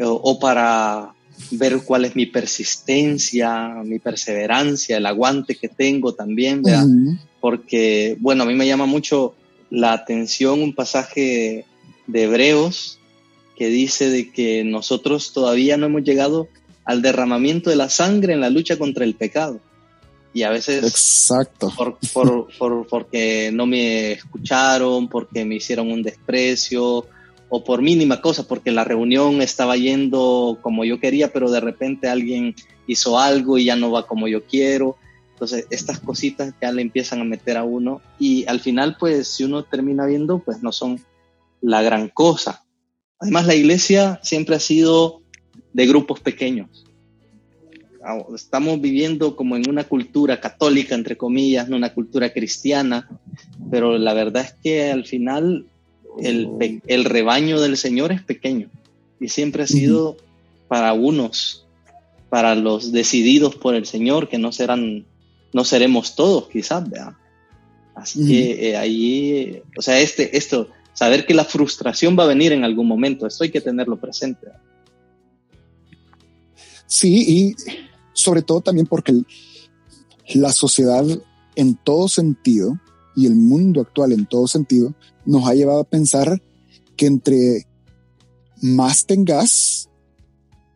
o, 0.01 0.09
o 0.09 0.38
para 0.38 1.12
ver 1.51 1.79
cuál 1.85 2.07
es 2.07 2.16
mi 2.16 2.25
persistencia, 2.25 3.83
mi 3.85 3.99
perseverancia, 3.99 4.97
el 4.97 5.05
aguante 5.05 5.57
que 5.57 5.68
tengo 5.68 6.14
también, 6.14 6.62
¿verdad? 6.62 6.87
Uh 6.87 6.88
-huh. 6.88 7.18
porque, 7.38 8.16
bueno, 8.18 8.44
a 8.44 8.47
mí 8.47 8.55
me 8.55 8.66
llama 8.66 8.87
mucho 8.87 9.35
la 9.74 9.92
atención 9.92 10.62
un 10.62 10.72
pasaje 10.72 11.66
de 12.06 12.22
Hebreos 12.22 13.00
que 13.56 13.66
dice 13.66 14.08
de 14.08 14.30
que 14.30 14.62
nosotros 14.62 15.32
todavía 15.32 15.76
no 15.76 15.87
hemos 15.87 16.04
llegado 16.04 16.48
al 16.84 17.02
derramamiento 17.02 17.70
de 17.70 17.76
la 17.76 17.88
sangre 17.88 18.34
en 18.34 18.40
la 18.40 18.50
lucha 18.50 18.78
contra 18.78 19.04
el 19.04 19.14
pecado. 19.14 19.60
Y 20.32 20.42
a 20.42 20.50
veces, 20.50 20.84
Exacto. 20.84 21.72
Por, 21.76 21.98
por, 22.12 22.48
por, 22.56 22.87
porque 22.87 23.50
no 23.52 23.66
me 23.66 24.12
escucharon, 24.12 25.08
porque 25.08 25.44
me 25.44 25.56
hicieron 25.56 25.90
un 25.90 26.02
desprecio, 26.02 27.06
o 27.48 27.64
por 27.64 27.82
mínima 27.82 28.20
cosa, 28.20 28.46
porque 28.46 28.70
la 28.70 28.84
reunión 28.84 29.42
estaba 29.42 29.76
yendo 29.76 30.58
como 30.60 30.84
yo 30.84 30.98
quería, 30.98 31.32
pero 31.32 31.50
de 31.50 31.60
repente 31.60 32.08
alguien 32.08 32.54
hizo 32.87 33.18
algo 33.18 33.58
y 33.58 33.64
ya 33.64 33.76
no 33.76 33.90
va 33.90 34.06
como 34.06 34.28
yo 34.28 34.44
quiero. 34.44 34.96
Entonces, 35.35 35.66
estas 35.70 36.01
cositas 36.01 36.55
ya 36.62 36.73
le 36.73 36.81
empiezan 36.81 37.20
a 37.20 37.25
meter 37.25 37.57
a 37.57 37.64
uno 37.64 38.01
y 38.18 38.47
al 38.47 38.61
final, 38.61 38.97
pues, 38.99 39.29
si 39.29 39.44
uno 39.44 39.64
termina 39.64 40.07
viendo, 40.07 40.38
pues 40.38 40.62
no 40.62 40.70
son 40.73 41.01
la 41.61 41.83
gran 41.83 42.09
cosa. 42.09 42.64
Además, 43.18 43.47
la 43.47 43.55
iglesia 43.55 44.20
siempre 44.23 44.55
ha 44.55 44.61
sido 44.61 45.23
de 45.73 45.87
grupos 45.87 46.20
pequeños. 46.20 46.85
Estamos 48.35 48.81
viviendo 48.81 49.35
como 49.35 49.57
en 49.57 49.68
una 49.68 49.85
cultura 49.85 50.40
católica, 50.40 50.94
entre 50.94 51.16
comillas, 51.16 51.68
no 51.68 51.77
una 51.77 51.94
cultura 51.94 52.33
cristiana, 52.33 53.09
pero 53.70 53.99
la 53.99 54.12
verdad 54.12 54.44
es 54.44 54.55
que 54.62 54.92
al 54.92 55.07
final 55.07 55.66
el, 56.20 56.81
el, 56.87 57.05
rebaño 57.05 57.61
del 57.61 57.77
Señor 57.77 58.12
es 58.12 58.23
pequeño 58.23 58.68
y 59.20 59.29
siempre 59.29 59.62
ha 59.62 59.66
sido 59.66 60.18
para 60.68 60.92
unos, 60.92 61.66
para 62.29 62.55
los 62.55 62.92
decididos 62.92 63.57
por 63.57 63.75
el 63.75 63.87
Señor, 63.87 64.29
que 64.29 64.38
no 64.38 64.53
serán, 64.53 65.07
no 65.55 65.64
seremos 65.64 66.14
todos, 66.14 66.49
quizás, 66.49 66.88
¿verdad? 66.90 67.14
Así 67.95 68.27
que 68.27 68.71
eh, 68.71 68.77
ahí, 68.77 69.62
o 69.79 69.81
sea, 69.81 70.01
este, 70.01 70.37
esto, 70.37 70.69
saber 70.93 71.25
que 71.25 71.33
la 71.33 71.45
frustración 71.45 72.19
va 72.19 72.25
a 72.25 72.27
venir 72.27 72.53
en 72.53 72.64
algún 72.64 72.88
momento, 72.88 73.27
esto 73.27 73.45
hay 73.45 73.51
que 73.51 73.61
tenerlo 73.61 73.99
presente. 73.99 74.47
¿verdad? 74.47 74.61
Sí, 76.87 77.25
y 77.27 77.55
sobre 78.12 78.43
todo 78.43 78.61
también 78.61 78.87
porque 78.87 79.12
la 80.35 80.53
sociedad 80.53 81.05
en 81.55 81.77
todo 81.77 82.09
sentido 82.09 82.79
y 83.14 83.27
el 83.27 83.37
mundo 83.37 83.81
actual 83.81 84.12
en 84.12 84.27
todo 84.27 84.49
sentido 84.49 84.93
nos 85.25 85.47
ha 85.47 85.55
llevado 85.55 85.81
a 85.81 85.85
pensar 85.88 86.43
que 86.97 87.07
entre 87.07 87.67
más 88.61 89.07
tengas, 89.07 89.88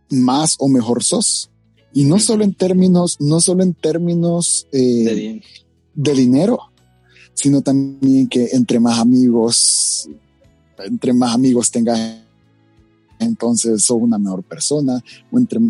más 0.09 0.55
o 0.61 0.69
mejor 0.69 1.03
sos. 1.03 1.51
Y 1.93 2.05
no 2.05 2.19
solo 2.19 2.45
en 2.45 2.55
términos, 2.55 3.17
no 3.21 3.41
solo 3.41 3.63
en 3.63 3.75
términos 3.75 4.67
eh, 4.73 5.41
de, 5.95 6.15
dinero, 6.15 6.61
sino 7.35 7.63
también 7.63 8.29
que 8.29 8.49
entre 8.53 8.79
más 8.79 8.99
amigos, 8.99 10.09
entre 10.79 11.13
más 11.13 11.35
amigos 11.35 11.71
tengas, 11.71 12.19
entonces 13.19 13.83
sos 13.83 13.99
una 14.01 14.19
mejor 14.19 14.43
persona, 14.45 15.03
o 15.31 15.39
entre 15.39 15.61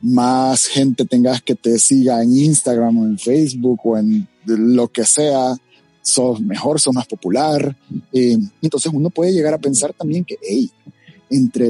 más 0.00 0.66
gente 0.66 1.04
tengas 1.04 1.42
que 1.42 1.54
te 1.54 1.78
siga 1.78 2.22
en 2.22 2.36
Instagram 2.36 2.98
o 2.98 3.06
en 3.06 3.18
Facebook 3.18 3.80
o 3.84 3.98
en 3.98 4.28
lo 4.44 4.88
que 4.88 5.04
sea, 5.04 5.56
sos 6.06 6.40
mejor, 6.40 6.80
sos 6.80 6.94
más 6.94 7.06
popular. 7.06 7.76
Eh, 8.12 8.38
entonces 8.62 8.92
uno 8.94 9.10
puede 9.10 9.32
llegar 9.32 9.54
a 9.54 9.58
pensar 9.58 9.92
también 9.92 10.24
que, 10.24 10.36
hey, 10.40 10.70
entre, 11.28 11.68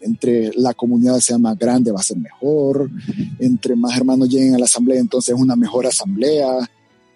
entre 0.00 0.52
la 0.54 0.72
comunidad 0.74 1.18
sea 1.20 1.38
más 1.38 1.58
grande 1.58 1.92
va 1.92 2.00
a 2.00 2.04
ser 2.04 2.16
mejor, 2.16 2.90
entre 3.38 3.76
más 3.76 3.96
hermanos 3.96 4.28
lleguen 4.28 4.54
a 4.54 4.58
la 4.58 4.64
asamblea, 4.64 5.00
entonces 5.00 5.34
es 5.34 5.40
una 5.40 5.56
mejor 5.56 5.86
asamblea, 5.86 6.70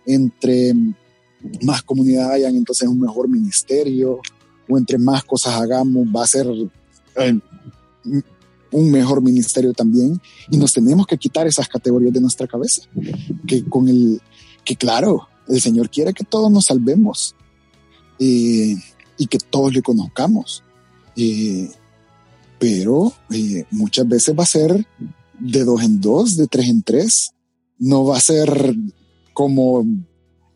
entre 0.07 0.75
más 1.63 1.83
comunidad 1.83 2.33
hayan, 2.33 2.57
entonces 2.57 2.83
es 2.85 2.89
un 2.89 3.01
mejor 3.01 3.29
ministerio, 3.29 4.21
o 4.69 4.79
entre 4.79 4.99
más 4.99 5.25
cosas 5.25 5.55
hagamos 5.55 6.07
va 6.15 6.25
a 6.25 6.27
ser 6.27 6.47
eh, 7.17 7.39
un 8.71 8.91
mejor 8.91 9.23
ministerio 9.23 9.73
también, 9.73 10.21
y 10.51 10.57
nos 10.57 10.75
tenemos 10.75 11.07
que 11.07 11.17
quitar 11.17 11.47
esas 11.47 11.69
categorías 11.69 12.13
de 12.13 12.21
nuestra 12.21 12.47
cabeza, 12.47 12.83
que 13.47 13.65
con 13.65 13.89
el, 13.89 14.21
que 14.65 14.77
claro, 14.77 15.29
el 15.49 15.61
Señor 15.61 15.89
quiere 15.89 16.13
que 16.13 16.25
todos 16.25 16.51
nos 16.51 16.67
salvemos 16.67 17.35
eh, 18.19 18.77
y 19.17 19.27
que 19.27 19.39
todos 19.39 19.73
le 19.73 19.81
conozcamos. 19.81 20.63
Eh, 21.19 21.69
pero 22.61 23.13
eh, 23.31 23.65
muchas 23.73 24.07
veces 24.07 24.39
va 24.39 24.45
a 24.45 24.47
ser 24.47 24.87
de 25.39 25.65
dos 25.65 25.83
en 25.83 26.01
dos, 26.01 26.37
de 26.37 26.47
tres 26.47 26.69
en 26.69 26.83
tres. 26.83 27.31
No 27.79 28.05
va 28.05 28.17
a 28.17 28.21
ser 28.21 28.75
como 29.33 29.85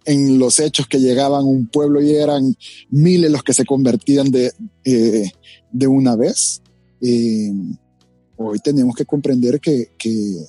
en 0.04 0.38
los 0.38 0.58
hechos 0.60 0.86
que 0.86 1.00
llegaban 1.00 1.42
a 1.42 1.46
un 1.46 1.66
pueblo 1.66 2.00
y 2.00 2.12
eran 2.12 2.56
miles 2.90 3.30
los 3.30 3.42
que 3.42 3.54
se 3.54 3.64
convertían 3.64 4.30
de, 4.30 4.52
de 4.84 5.86
una 5.86 6.16
vez. 6.16 6.60
hoy 8.36 8.58
tenemos 8.58 8.96
que 8.96 9.04
comprender 9.04 9.60
que, 9.60 9.90
que 9.98 10.46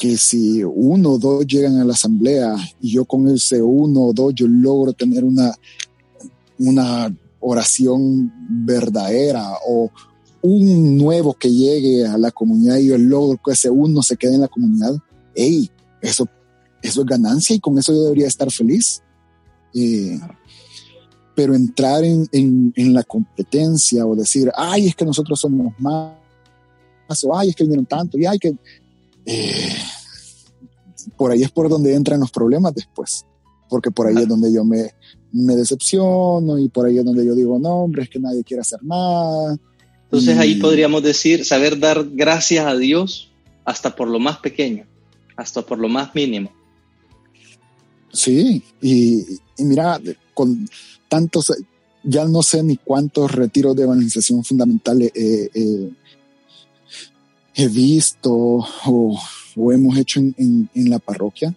que 0.00 0.16
si 0.16 0.64
uno 0.64 1.10
o 1.10 1.18
dos 1.18 1.46
llegan 1.46 1.76
a 1.78 1.84
la 1.84 1.92
asamblea 1.92 2.56
y 2.80 2.92
yo 2.92 3.04
con 3.04 3.28
ese 3.28 3.60
uno 3.60 4.00
o 4.04 4.12
dos 4.14 4.34
yo 4.34 4.48
logro 4.48 4.94
tener 4.94 5.24
una, 5.24 5.54
una 6.58 7.14
oración 7.40 8.32
verdadera 8.64 9.52
o 9.66 9.90
un 10.42 10.96
nuevo 10.96 11.34
que 11.34 11.50
llegue 11.50 12.06
a 12.06 12.16
la 12.16 12.30
comunidad 12.30 12.76
y 12.76 12.88
yo 12.88 12.98
logro 12.98 13.40
que 13.44 13.52
ese 13.52 13.68
uno 13.68 14.02
se 14.02 14.16
quede 14.16 14.34
en 14.34 14.40
la 14.40 14.48
comunidad, 14.48 14.94
hey, 15.34 15.70
eso, 16.00 16.26
eso 16.82 17.00
es 17.00 17.06
ganancia 17.06 17.54
y 17.54 17.60
con 17.60 17.78
eso 17.78 17.92
yo 17.92 18.04
debería 18.04 18.26
estar 18.26 18.50
feliz. 18.50 19.02
Eh, 19.74 20.18
pero 21.34 21.54
entrar 21.54 22.04
en, 22.04 22.28
en, 22.32 22.72
en, 22.76 22.92
la 22.92 23.02
competencia 23.02 24.04
o 24.04 24.14
decir, 24.14 24.50
ay, 24.56 24.88
es 24.88 24.94
que 24.94 25.04
nosotros 25.04 25.40
somos 25.40 25.72
más, 25.78 26.12
o 27.24 27.36
ay, 27.36 27.50
es 27.50 27.56
que 27.56 27.64
vinieron 27.64 27.86
tanto, 27.86 28.18
y 28.18 28.26
ay, 28.26 28.38
que 28.38 28.54
eh, 29.24 29.76
por 31.16 31.30
ahí 31.30 31.42
es 31.42 31.50
por 31.50 31.68
donde 31.68 31.94
entran 31.94 32.20
los 32.20 32.30
problemas 32.30 32.74
después, 32.74 33.24
porque 33.68 33.90
por 33.90 34.06
ahí 34.06 34.16
ah. 34.18 34.20
es 34.22 34.28
donde 34.28 34.52
yo 34.52 34.64
me, 34.64 34.92
me, 35.32 35.56
decepciono 35.56 36.58
y 36.58 36.68
por 36.68 36.86
ahí 36.86 36.98
es 36.98 37.04
donde 37.04 37.24
yo 37.24 37.34
digo, 37.34 37.58
no, 37.58 37.82
hombre, 37.82 38.02
es 38.02 38.10
que 38.10 38.18
nadie 38.18 38.44
quiere 38.44 38.62
hacer 38.62 38.82
nada. 38.82 39.56
Entonces 40.04 40.36
y... 40.36 40.38
ahí 40.38 40.54
podríamos 40.56 41.02
decir, 41.02 41.44
saber 41.44 41.78
dar 41.78 42.04
gracias 42.10 42.66
a 42.66 42.76
Dios 42.76 43.30
hasta 43.64 43.94
por 43.94 44.08
lo 44.08 44.18
más 44.18 44.38
pequeño, 44.38 44.86
hasta 45.36 45.62
por 45.62 45.78
lo 45.78 45.88
más 45.88 46.14
mínimo. 46.14 46.50
Sí, 48.12 48.62
y, 48.82 49.24
y 49.56 49.64
mira, 49.64 50.00
con 50.34 50.68
tantos, 51.08 51.52
ya 52.02 52.24
no 52.24 52.42
sé 52.42 52.62
ni 52.62 52.76
cuántos 52.76 53.30
retiros 53.30 53.76
de 53.76 53.84
evangelización 53.84 54.44
fundamental 54.44 55.00
eh, 55.02 55.12
eh, 55.14 55.90
he 57.54 57.68
visto 57.68 58.32
o, 58.32 59.20
o 59.56 59.72
hemos 59.72 59.96
hecho 59.96 60.20
en, 60.20 60.34
en, 60.38 60.70
en 60.74 60.90
la 60.90 60.98
parroquia, 60.98 61.54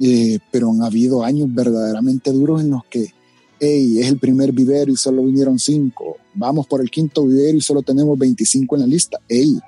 eh, 0.00 0.38
pero 0.50 0.70
han 0.70 0.82
habido 0.82 1.24
años 1.24 1.48
verdaderamente 1.52 2.32
duros 2.32 2.60
en 2.60 2.70
los 2.70 2.84
que, 2.86 3.12
hey, 3.60 4.00
es 4.00 4.08
el 4.08 4.18
primer 4.18 4.52
vivero 4.52 4.92
y 4.92 4.96
solo 4.96 5.24
vinieron 5.24 5.58
cinco, 5.58 6.16
vamos 6.34 6.66
por 6.66 6.80
el 6.80 6.90
quinto 6.90 7.26
vivero 7.26 7.56
y 7.56 7.60
solo 7.60 7.82
tenemos 7.82 8.18
25 8.18 8.76
en 8.76 8.80
la 8.80 8.86
lista, 8.86 9.18
hey, 9.28 9.58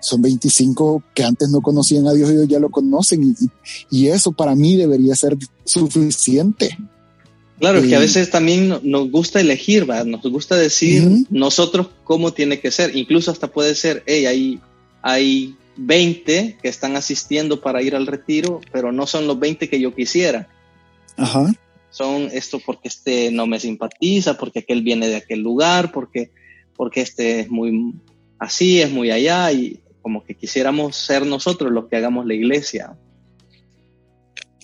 son 0.00 0.22
25 0.22 1.02
que 1.14 1.24
antes 1.24 1.48
no 1.48 1.60
conocían 1.60 2.06
a 2.06 2.12
Dios 2.12 2.30
y 2.30 2.34
ellos 2.34 2.48
ya 2.48 2.58
lo 2.58 2.70
conocen 2.70 3.22
y, 3.22 3.34
y 3.90 4.08
eso 4.08 4.32
para 4.32 4.54
mí 4.54 4.76
debería 4.76 5.14
ser 5.16 5.36
suficiente. 5.64 6.76
Claro, 7.58 7.78
es 7.78 7.86
que 7.86 7.96
a 7.96 8.00
veces 8.00 8.30
también 8.30 8.80
nos 8.82 9.10
gusta 9.10 9.40
elegir, 9.40 9.88
¿va? 9.88 10.04
nos 10.04 10.20
gusta 10.22 10.56
decir 10.56 11.02
uh 11.02 11.10
-huh. 11.10 11.26
nosotros 11.30 11.88
cómo 12.04 12.34
tiene 12.34 12.60
que 12.60 12.70
ser, 12.70 12.94
incluso 12.94 13.30
hasta 13.30 13.50
puede 13.50 13.74
ser, 13.74 14.02
hey, 14.06 14.26
hay 14.26 14.60
hay 15.06 15.54
20 15.76 16.58
que 16.62 16.68
están 16.68 16.96
asistiendo 16.96 17.60
para 17.60 17.82
ir 17.82 17.94
al 17.94 18.06
retiro, 18.06 18.60
pero 18.72 18.92
no 18.92 19.06
son 19.06 19.26
los 19.26 19.38
20 19.38 19.68
que 19.68 19.80
yo 19.80 19.94
quisiera. 19.94 20.48
Ajá. 21.16 21.52
Son 21.90 22.28
esto 22.32 22.60
porque 22.64 22.88
este 22.88 23.30
no 23.30 23.46
me 23.46 23.60
simpatiza, 23.60 24.36
porque 24.36 24.60
aquel 24.60 24.82
viene 24.82 25.08
de 25.08 25.16
aquel 25.16 25.40
lugar, 25.40 25.92
porque, 25.92 26.30
porque 26.76 27.00
este 27.00 27.40
es 27.40 27.50
muy 27.50 27.94
así, 28.38 28.80
es 28.80 28.90
muy 28.90 29.10
allá. 29.10 29.50
Y 29.52 29.80
como 30.02 30.24
que 30.24 30.34
quisiéramos 30.34 30.96
ser 30.96 31.26
nosotros 31.26 31.72
los 31.72 31.86
que 31.86 31.96
hagamos 31.96 32.26
la 32.26 32.34
iglesia. 32.34 32.96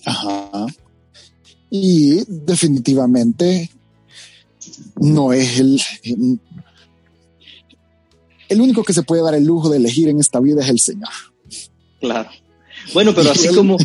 Ajá. 0.05 0.67
Y 1.69 2.23
definitivamente 2.27 3.69
no 4.95 5.33
es 5.33 5.59
el, 5.59 5.81
el 8.53 8.61
único 8.61 8.83
que 8.83 8.93
se 8.93 9.03
puede 9.03 9.21
dar 9.21 9.35
el 9.35 9.45
lujo 9.45 9.69
de 9.69 9.77
elegir 9.77 10.09
en 10.09 10.19
esta 10.19 10.39
vida 10.39 10.61
es 10.61 10.69
el 10.69 10.79
Señor. 10.79 11.09
Claro. 11.99 12.29
Bueno, 12.93 13.13
pero 13.15 13.31
así 13.31 13.47
como... 13.53 13.77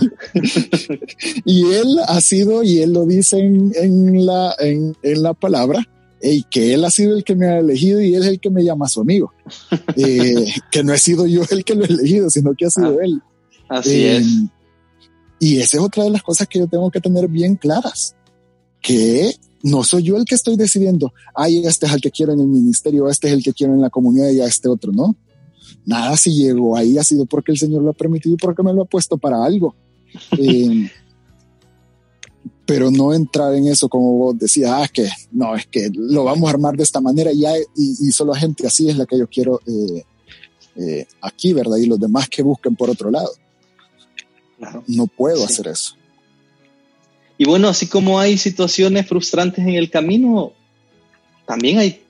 y 1.45 1.73
él 1.73 1.99
ha 2.07 2.21
sido, 2.21 2.63
y 2.63 2.79
él 2.79 2.93
lo 2.93 3.07
dice 3.07 3.39
en, 3.39 4.27
la, 4.27 4.55
en, 4.59 4.95
la 5.03 5.35
palabra, 5.35 5.87
y 6.23 6.43
que 6.45 6.75
él 6.75 6.85
ha 6.85 6.91
sido 6.91 7.17
el 7.17 7.25
que 7.25 7.37
me 7.37 7.47
ha 7.47 7.59
elegido 7.59 8.01
y 8.01 8.15
él 8.15 8.23
es 8.23 8.29
el 8.29 8.41
que 8.41 8.51
me 8.51 8.65
llama 8.65 8.89
su 8.89 9.01
amigo. 9.01 9.33
Eh, 9.97 10.47
que 10.71 10.85
no 10.85 10.95
he 10.95 10.99
sido 10.99 11.27
yo 11.27 11.43
el 11.51 11.65
que 11.65 11.75
lo 11.75 11.85
he 11.85 11.89
elegido, 11.89 12.31
sino 12.31 12.55
que 12.55 12.67
ha 12.67 12.71
sido 12.71 12.99
ah, 13.01 13.05
él. 13.05 13.21
Así 13.69 14.05
es. 14.05 14.27
Eh, 14.27 14.49
y 15.41 15.59
esa 15.59 15.79
es 15.79 15.83
otra 15.83 16.05
de 16.05 16.11
las 16.11 16.23
cosas 16.23 16.47
que 16.47 16.59
yo 16.59 16.67
tengo 16.67 16.91
que 16.91 17.01
tener 17.01 17.29
bien 17.29 17.57
claras, 17.57 18.15
que 18.81 19.35
no 19.63 19.83
soy 19.85 20.05
yo 20.05 20.17
el 20.17 20.25
que 20.25 20.35
estoy 20.35 20.57
decidiendo, 20.57 21.13
ay, 21.35 21.59
este 21.67 21.87
es 21.87 21.93
el 21.93 22.01
que 22.01 22.11
quiero 22.11 22.33
en 22.33 22.41
el 22.41 22.47
ministerio, 22.47 23.09
este 23.09 23.29
es 23.29 23.35
el 23.35 23.43
que 23.43 23.53
quiero 23.53 23.75
en 23.75 23.81
la 23.81 23.91
comunidad 23.91 24.31
y 24.31 24.41
a 24.41 24.47
este 24.47 24.69
otro, 24.69 24.93
¿no? 24.93 25.17
Nada, 25.85 26.17
si 26.17 26.35
llegó 26.35 26.77
ahí 26.77 26.99
ha 26.99 27.05
sido 27.05 27.27
porque 27.27 27.53
el 27.53 27.59
Señor 27.59 27.83
lo 27.83 27.91
ha 27.91 27.95
permitido 27.95 28.35
y 28.35 28.39
porque 28.39 28.63
me 28.63 28.73
lo 28.73 28.83
ha 28.83 28.87
puesto 28.87 29.19
para 29.19 29.45
algo. 29.45 29.75
Eh, 30.39 30.91
pero 32.69 32.91
no 32.91 33.15
entrar 33.15 33.55
en 33.55 33.67
eso 33.67 33.89
como 33.89 34.13
vos 34.19 34.39
decías, 34.39 34.71
ah, 34.75 34.87
que 34.93 35.09
no, 35.33 35.57
es 35.57 35.67
que 35.67 35.91
lo 35.91 36.25
vamos 36.25 36.47
a 36.49 36.51
armar 36.51 36.77
de 36.77 36.83
esta 36.83 37.01
manera 37.01 37.33
y, 37.33 37.45
y, 37.75 38.13
solo 38.13 38.35
gente 38.35 38.67
así 38.67 38.91
es 38.91 38.99
la 38.99 39.07
que 39.07 39.19
yo 39.19 39.27
quiero 39.27 39.59
eh, 39.67 40.05
eh, 40.77 41.07
aquí, 41.23 41.55
¿verdad? 41.55 41.79
Y 41.79 41.87
los 41.87 41.99
demás 41.99 42.29
que 42.29 42.43
busquen 42.43 42.77
por 42.77 42.91
otro 42.91 43.11
lado. 43.11 43.31
No 44.87 45.07
puedo 45.07 45.45
hacer 45.47 45.69
eso. 45.69 45.95
Y 47.39 47.45
bueno, 47.45 47.69
así 47.69 47.87
como 47.87 48.19
hay 48.19 48.37
situaciones 48.37 49.07
frustrantes 49.07 49.65
en 49.65 49.75
el 49.75 49.91
camino, 49.91 50.53
también 51.47 51.79
hay 51.79 52.03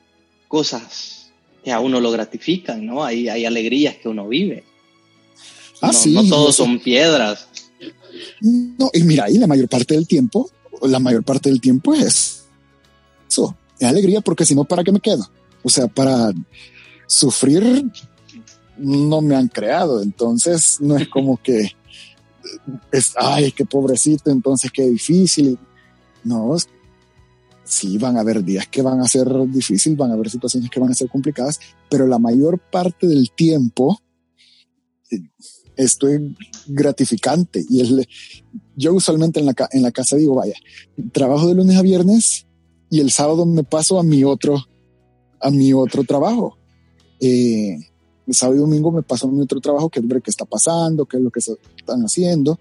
cosas 0.49 1.31
que 1.62 1.71
a 1.71 1.81
uno 1.81 2.01
lo 2.01 2.11
gratifican, 2.11 2.85
¿no? 2.85 3.05
Hay, 3.05 3.29
hay 3.29 3.45
alegrías 3.45 3.97
que 3.97 4.09
uno 4.09 4.27
vive. 4.27 4.64
Ah, 5.83 5.88
no, 5.88 5.93
sí, 5.93 6.12
no 6.12 6.25
todos 6.25 6.57
son 6.57 6.79
piedras. 6.81 7.47
No, 8.41 8.91
y 8.93 9.03
mira, 9.03 9.25
ahí 9.25 9.37
la 9.37 9.47
mayor 9.47 9.69
parte 9.69 9.95
del 9.95 10.09
tiempo, 10.09 10.51
la 10.83 10.99
mayor 10.99 11.23
parte 11.23 11.51
del 11.51 11.61
tiempo 11.61 11.95
es 11.95 12.47
eso, 13.29 13.55
es 13.79 13.87
alegría, 13.87 14.23
porque 14.23 14.47
si 14.47 14.55
no, 14.55 14.64
¿para 14.64 14.83
qué 14.83 14.93
me 14.93 15.01
quedo? 15.01 15.31
O 15.62 15.69
sea, 15.69 15.87
para 15.87 16.33
sufrir 17.07 17.85
no 18.79 19.21
me 19.21 19.37
han 19.37 19.49
creado, 19.49 20.03
entonces 20.03 20.79
no 20.81 20.97
es 20.97 21.09
como 21.09 21.37
que 21.37 21.73
es, 22.93 23.15
ay, 23.17 23.53
qué 23.53 23.65
pobrecito, 23.65 24.31
entonces 24.31 24.71
qué 24.73 24.89
difícil. 24.89 25.59
No, 26.25 26.57
sí 27.65 27.99
van 27.99 28.17
a 28.17 28.21
haber 28.21 28.43
días 28.43 28.67
que 28.69 28.83
van 28.83 29.01
a 29.01 29.09
ser 29.09 29.29
difíciles, 29.49 29.99
van 29.99 30.11
a 30.11 30.15
haber 30.15 30.31
situaciones 30.31 30.71
que 30.71 30.81
van 30.81 30.91
a 30.91 30.95
ser 30.95 31.09
complicadas, 31.09 31.61
pero 31.91 32.07
la 32.07 32.19
mayor 32.19 32.59
parte 32.59 33.07
del 33.07 33.31
tiempo 33.31 34.01
eh, 35.11 35.21
esto 35.77 36.09
es 36.09 36.21
gratificante. 36.67 37.65
Y 37.69 37.81
el, 37.81 38.09
yo 38.77 38.95
usualmente 38.95 39.39
en 39.41 39.47
la, 39.47 39.55
en 39.71 39.83
la 39.83 39.93
casa 39.93 40.17
digo, 40.17 40.35
vaya, 40.35 40.55
trabajo 41.13 41.47
de 41.47 41.55
lunes 41.55 41.77
a 41.77 41.83
viernes 41.83 42.47
y 42.91 43.01
el 43.01 43.11
sábado 43.11 43.47
me 43.47 43.63
paso 43.65 43.99
a 43.99 44.03
mi 44.03 44.25
otro, 44.25 44.65
a 45.41 45.51
mi 45.51 45.73
otro 45.73 46.05
trabajo. 46.05 46.59
Eh, 47.21 47.79
sábado 48.35 48.57
y 48.57 48.61
domingo 48.61 48.93
me 48.93 49.03
paso 49.03 49.29
mi 49.29 49.43
otro 49.43 49.61
trabajo, 49.61 49.88
que 49.88 50.01
es 50.01 50.07
ver 50.07 50.23
qué 50.23 50.31
está 50.31 50.45
pasando, 50.45 51.07
qué 51.07 51.17
es 51.17 51.23
lo 51.23 51.31
que 51.31 51.41
están 51.41 52.03
haciendo. 52.03 52.59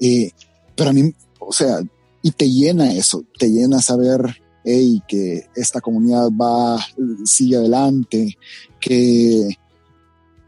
Eh, 0.00 0.30
pero 0.74 0.90
a 0.90 0.92
mí, 0.92 1.12
o 1.38 1.52
sea, 1.52 1.80
y 2.22 2.30
te 2.30 2.50
llena 2.50 2.92
eso, 2.92 3.24
te 3.38 3.50
llena 3.50 3.80
saber 3.80 4.40
hey, 4.64 5.02
que 5.06 5.46
esta 5.54 5.80
comunidad 5.80 6.30
va, 6.30 6.84
sigue 7.24 7.56
adelante, 7.56 8.36
que 8.80 9.56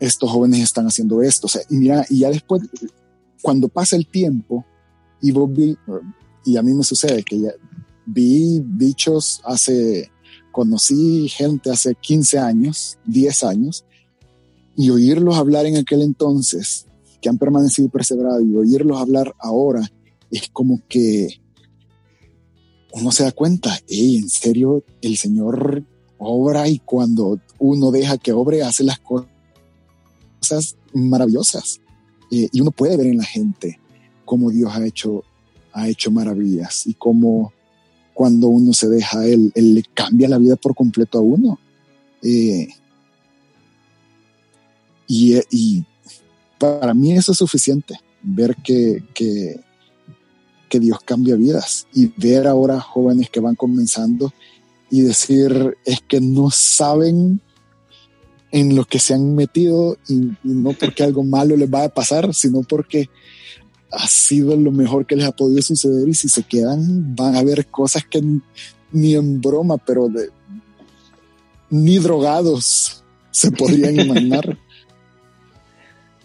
estos 0.00 0.30
jóvenes 0.30 0.60
están 0.60 0.86
haciendo 0.86 1.22
esto. 1.22 1.46
O 1.46 1.50
sea, 1.50 1.62
y 1.68 1.76
mira, 1.76 2.04
y 2.08 2.20
ya 2.20 2.30
después, 2.30 2.62
cuando 3.42 3.68
pasa 3.68 3.96
el 3.96 4.06
tiempo, 4.06 4.64
y 5.20 5.30
vos 5.32 5.50
y 6.44 6.56
a 6.56 6.62
mí 6.62 6.72
me 6.72 6.84
sucede 6.84 7.22
que 7.22 7.40
ya 7.40 7.50
vi 8.06 8.60
bichos 8.64 9.40
hace, 9.44 10.10
conocí 10.52 11.28
gente 11.28 11.70
hace 11.70 11.94
15 11.94 12.38
años, 12.38 12.98
10 13.06 13.44
años, 13.44 13.84
y 14.76 14.90
oírlos 14.90 15.36
hablar 15.36 15.66
en 15.66 15.76
aquel 15.76 16.02
entonces, 16.02 16.86
que 17.20 17.28
han 17.28 17.38
permanecido 17.38 17.88
perseverados, 17.88 18.42
y 18.44 18.56
oírlos 18.56 19.00
hablar 19.00 19.34
ahora, 19.38 19.90
es 20.30 20.48
como 20.48 20.80
que 20.88 21.40
uno 22.92 23.10
se 23.10 23.24
da 23.24 23.32
cuenta, 23.32 23.78
hey, 23.88 24.16
en 24.16 24.28
serio, 24.28 24.84
el 25.02 25.16
Señor 25.16 25.84
obra 26.18 26.68
y 26.68 26.78
cuando 26.78 27.40
uno 27.58 27.90
deja 27.90 28.18
que 28.18 28.32
obre, 28.32 28.62
hace 28.62 28.84
las 28.84 28.98
cosas 29.00 30.76
maravillosas. 30.94 31.80
Eh, 32.30 32.48
y 32.52 32.60
uno 32.60 32.70
puede 32.70 32.96
ver 32.96 33.06
en 33.06 33.18
la 33.18 33.24
gente 33.24 33.78
cómo 34.24 34.50
Dios 34.50 34.74
ha 34.74 34.84
hecho, 34.84 35.24
ha 35.72 35.88
hecho 35.88 36.10
maravillas 36.10 36.86
y 36.86 36.94
cómo 36.94 37.52
cuando 38.14 38.48
uno 38.48 38.72
se 38.72 38.88
deja, 38.88 39.26
Él, 39.26 39.52
él 39.54 39.74
le 39.74 39.82
cambia 39.94 40.28
la 40.28 40.38
vida 40.38 40.56
por 40.56 40.74
completo 40.74 41.18
a 41.18 41.22
uno. 41.22 41.58
Eh, 42.22 42.68
y, 45.06 45.36
y, 45.50 45.84
para 46.58 46.94
mí 46.94 47.12
eso 47.12 47.32
es 47.32 47.38
suficiente, 47.38 48.00
ver 48.22 48.56
que, 48.56 49.04
que, 49.14 49.60
que 50.68 50.80
Dios 50.80 50.98
cambia 51.04 51.36
vidas 51.36 51.86
y 51.92 52.06
ver 52.16 52.46
ahora 52.46 52.80
jóvenes 52.80 53.28
que 53.28 53.40
van 53.40 53.56
comenzando 53.56 54.32
y 54.90 55.02
decir 55.02 55.76
es 55.84 56.00
que 56.00 56.20
no 56.20 56.50
saben 56.50 57.40
en 58.52 58.74
lo 58.74 58.84
que 58.84 58.98
se 58.98 59.14
han 59.14 59.34
metido 59.34 59.98
y, 60.08 60.32
no 60.42 60.72
porque 60.72 61.02
algo 61.02 61.22
malo 61.24 61.56
les 61.56 61.72
va 61.72 61.84
a 61.84 61.88
pasar, 61.88 62.32
sino 62.34 62.62
porque 62.62 63.10
ha 63.90 64.06
sido 64.06 64.56
lo 64.56 64.72
mejor 64.72 65.06
que 65.06 65.16
les 65.16 65.26
ha 65.26 65.32
podido 65.32 65.62
suceder 65.62 66.08
y 66.08 66.14
si 66.14 66.28
se 66.28 66.42
quedan 66.42 67.14
van 67.14 67.36
a 67.36 67.42
ver 67.42 67.66
cosas 67.66 68.04
que 68.08 68.22
ni 68.92 69.14
en 69.14 69.40
broma, 69.40 69.76
pero 69.78 70.08
de, 70.08 70.30
ni 71.70 71.98
drogados 71.98 73.04
se 73.30 73.50
podrían 73.50 74.00
imaginar. 74.00 74.58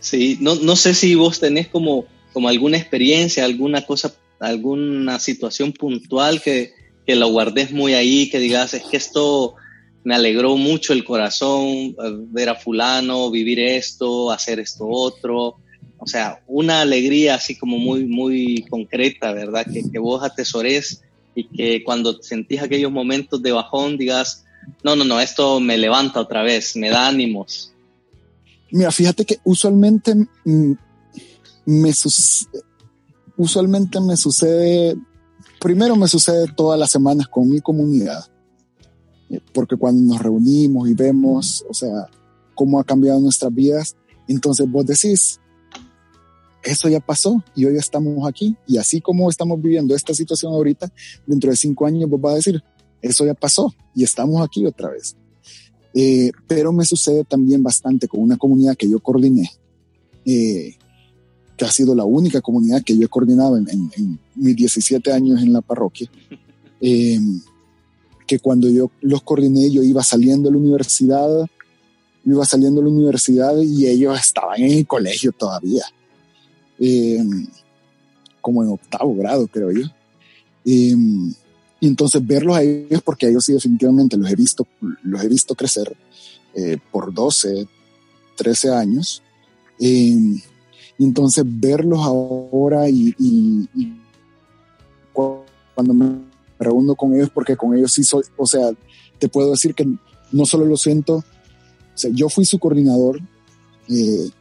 Sí, 0.01 0.37
no, 0.41 0.55
no 0.55 0.75
sé 0.75 0.93
si 0.93 1.15
vos 1.15 1.39
tenés 1.39 1.67
como, 1.67 2.05
como 2.33 2.49
alguna 2.49 2.77
experiencia, 2.77 3.45
alguna 3.45 3.85
cosa, 3.85 4.13
alguna 4.39 5.19
situación 5.19 5.71
puntual 5.71 6.41
que, 6.41 6.73
que 7.05 7.15
lo 7.15 7.29
guardes 7.29 7.71
muy 7.71 7.93
ahí, 7.93 8.29
que 8.29 8.39
digas, 8.39 8.73
es 8.73 8.83
que 8.83 8.97
esto 8.97 9.55
me 10.03 10.15
alegró 10.15 10.57
mucho 10.57 10.93
el 10.93 11.03
corazón 11.03 11.67
eh, 11.67 11.93
ver 12.31 12.49
a 12.49 12.55
fulano, 12.55 13.29
vivir 13.29 13.59
esto, 13.59 14.31
hacer 14.31 14.59
esto 14.59 14.87
otro. 14.87 15.57
O 15.97 16.07
sea, 16.07 16.41
una 16.47 16.81
alegría 16.81 17.35
así 17.35 17.55
como 17.55 17.77
muy, 17.77 18.05
muy 18.05 18.65
concreta, 18.69 19.31
¿verdad? 19.33 19.67
Que, 19.71 19.83
que 19.89 19.99
vos 19.99 20.23
atesores 20.23 21.03
y 21.35 21.43
que 21.47 21.83
cuando 21.83 22.21
sentís 22.21 22.61
aquellos 22.61 22.91
momentos 22.91 23.41
de 23.41 23.51
bajón 23.51 23.97
digas, 23.97 24.45
no, 24.83 24.95
no, 24.95 25.03
no, 25.03 25.19
esto 25.19 25.59
me 25.59 25.77
levanta 25.77 26.19
otra 26.19 26.41
vez, 26.41 26.75
me 26.75 26.89
da 26.89 27.07
ánimos. 27.07 27.70
Mira, 28.71 28.91
fíjate 28.91 29.25
que 29.25 29.39
usualmente 29.43 30.15
mm, 30.15 30.73
me, 31.65 31.91
usualmente 33.37 33.99
me 33.99 34.17
sucede, 34.17 34.95
primero 35.59 35.95
me 35.95 36.07
sucede 36.07 36.47
todas 36.55 36.79
las 36.79 36.91
semanas 36.91 37.27
con 37.27 37.49
mi 37.49 37.59
comunidad 37.61 38.25
porque 39.53 39.77
cuando 39.77 40.13
nos 40.13 40.21
reunimos 40.21 40.89
y 40.89 40.93
vemos, 40.93 41.65
o 41.69 41.73
sea, 41.73 42.07
cómo 42.55 42.79
ha 42.79 42.83
cambiado 42.83 43.19
nuestras 43.19 43.53
vidas, 43.53 43.95
entonces 44.27 44.69
vos 44.69 44.85
decís, 44.85 45.39
eso 46.63 46.89
ya 46.89 46.99
pasó 46.99 47.43
y 47.55 47.65
hoy 47.65 47.77
estamos 47.77 48.27
aquí. 48.27 48.55
Y 48.67 48.77
así 48.77 49.01
como 49.01 49.29
estamos 49.29 49.61
viviendo 49.61 49.95
esta 49.95 50.13
situación 50.13 50.53
ahorita, 50.53 50.91
dentro 51.25 51.49
de 51.49 51.55
cinco 51.55 51.85
años 51.85 52.09
vos 52.09 52.21
vas 52.21 52.33
a 52.33 52.35
decir, 52.37 52.63
eso 53.01 53.25
ya 53.25 53.33
pasó 53.33 53.73
y 53.95 54.03
estamos 54.03 54.41
aquí 54.43 54.65
otra 54.65 54.89
vez. 54.89 55.15
Eh, 55.93 56.31
pero 56.47 56.71
me 56.71 56.85
sucede 56.85 57.23
también 57.23 57.61
bastante 57.61 58.07
con 58.07 58.21
una 58.21 58.37
comunidad 58.37 58.77
que 58.77 58.89
yo 58.89 58.99
coordiné, 58.99 59.51
eh, 60.25 60.75
que 61.57 61.65
ha 61.65 61.71
sido 61.71 61.93
la 61.93 62.05
única 62.05 62.41
comunidad 62.41 62.83
que 62.83 62.97
yo 62.97 63.05
he 63.05 63.09
coordinado 63.09 63.57
en, 63.57 63.67
en 63.69 64.19
mis 64.35 64.55
17 64.55 65.11
años 65.11 65.41
en 65.41 65.53
la 65.53 65.61
parroquia. 65.61 66.09
Eh, 66.83 67.19
que 68.25 68.39
cuando 68.39 68.67
yo 68.67 68.89
los 69.01 69.21
coordiné, 69.21 69.69
yo 69.69 69.83
iba 69.83 70.01
saliendo 70.01 70.49
de 70.49 70.53
la 70.53 70.57
universidad, 70.57 71.45
iba 72.25 72.43
saliendo 72.43 72.81
de 72.81 72.87
la 72.87 72.93
universidad 72.93 73.55
y 73.61 73.85
ellos 73.85 74.19
estaban 74.19 74.61
en 74.61 74.71
el 74.71 74.87
colegio 74.87 75.31
todavía, 75.31 75.83
em, 76.79 77.45
como 78.41 78.63
en 78.63 78.69
octavo 78.69 79.13
grado, 79.15 79.45
creo 79.47 79.69
yo. 79.71 79.85
Y 81.81 81.87
entonces 81.87 82.25
verlos 82.25 82.55
a 82.55 82.61
ellos, 82.61 83.01
porque 83.03 83.25
a 83.25 83.29
ellos 83.29 83.43
sí 83.43 83.53
definitivamente 83.53 84.15
los 84.15 84.31
he 84.31 84.35
visto, 84.35 84.65
los 85.03 85.23
he 85.23 85.27
visto 85.27 85.55
crecer 85.55 85.97
eh, 86.53 86.77
por 86.91 87.13
12, 87.13 87.67
13 88.37 88.69
años. 88.73 89.21
Eh, 89.79 90.15
entonces 90.99 91.43
verlos 91.45 91.99
ahora 92.05 92.87
y, 92.87 93.67
cuando 95.11 95.93
me 95.93 96.19
reúno 96.59 96.95
con 96.95 97.15
ellos, 97.15 97.31
porque 97.33 97.57
con 97.57 97.75
ellos 97.75 97.91
sí 97.93 98.03
soy, 98.03 98.23
o 98.37 98.45
sea, 98.45 98.69
te 99.17 99.27
puedo 99.27 99.51
decir 99.51 99.73
que 99.73 99.87
no 100.31 100.45
solo 100.45 100.65
lo 100.65 100.77
siento, 100.77 101.15
o 101.15 101.97
sea, 101.97 102.11
yo 102.13 102.29
fui 102.29 102.45
su 102.45 102.59
coordinador 102.59 103.19
eh, 103.89 104.29
y 104.29 104.31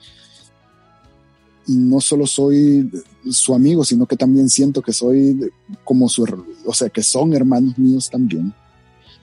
no 1.76 2.00
solo 2.00 2.26
soy 2.26 2.90
su 3.30 3.54
amigo, 3.54 3.84
sino 3.84 4.06
que 4.06 4.16
también 4.16 4.48
siento 4.48 4.82
que 4.82 4.92
soy 4.92 5.50
como 5.84 6.08
su, 6.08 6.24
o 6.64 6.74
sea, 6.74 6.88
que 6.88 7.02
son 7.02 7.34
hermanos 7.34 7.78
míos 7.78 8.08
también. 8.10 8.52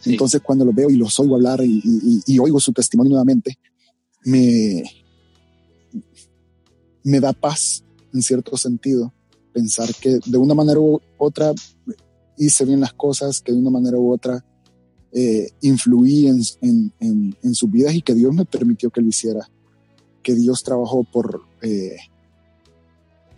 Entonces 0.05 0.41
cuando 0.41 0.63
los 0.63 0.75
veo 0.75 0.89
y 0.89 0.95
los 0.95 1.19
oigo 1.19 1.35
hablar 1.35 1.59
y 1.63 2.39
oigo 2.39 2.59
su 2.59 2.71
testimonio 2.71 3.11
nuevamente, 3.11 3.57
me, 4.23 4.83
me 7.03 7.19
da 7.19 7.33
paz 7.33 7.83
en 8.13 8.21
cierto 8.21 8.57
sentido 8.57 9.13
pensar 9.53 9.89
que 9.95 10.19
de 10.25 10.37
una 10.37 10.53
manera 10.53 10.79
u 10.79 10.99
otra 11.17 11.53
hice 12.37 12.65
bien 12.65 12.79
las 12.79 12.93
cosas, 12.93 13.41
que 13.41 13.51
de 13.51 13.57
una 13.57 13.71
manera 13.71 13.97
u 13.97 14.11
otra 14.11 14.45
eh, 15.11 15.49
influí 15.61 16.27
en, 16.27 16.41
en, 16.99 17.55
sus 17.55 17.71
vidas 17.71 17.95
y 17.95 18.01
que 18.01 18.13
Dios 18.13 18.33
me 18.33 18.45
permitió 18.45 18.89
que 18.89 19.01
lo 19.01 19.07
hiciera, 19.07 19.49
que 20.21 20.35
Dios 20.35 20.63
trabajó 20.63 21.03
por, 21.05 21.41
eh, 21.61 21.95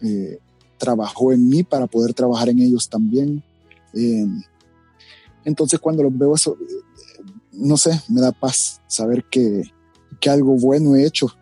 eh, 0.02 0.40
trabajó 0.78 1.32
en 1.32 1.48
mí 1.48 1.64
para 1.64 1.88
poder 1.88 2.14
trabajar 2.14 2.50
en 2.50 2.60
ellos 2.60 2.88
también. 2.90 3.44
entonces 5.44 5.80
cuando 5.80 6.04
los 6.04 6.18
veo 6.18 6.36
eso, 6.36 6.58
no 7.52 7.76
sé, 7.76 8.00
me 8.08 8.22
da 8.22 8.32
paz 8.32 8.82
saber 8.88 9.26
que, 9.26 9.64
que 10.20 10.30
algo 10.30 10.56
bueno 10.56 10.96
he 10.96 11.06
hecho. 11.06 11.36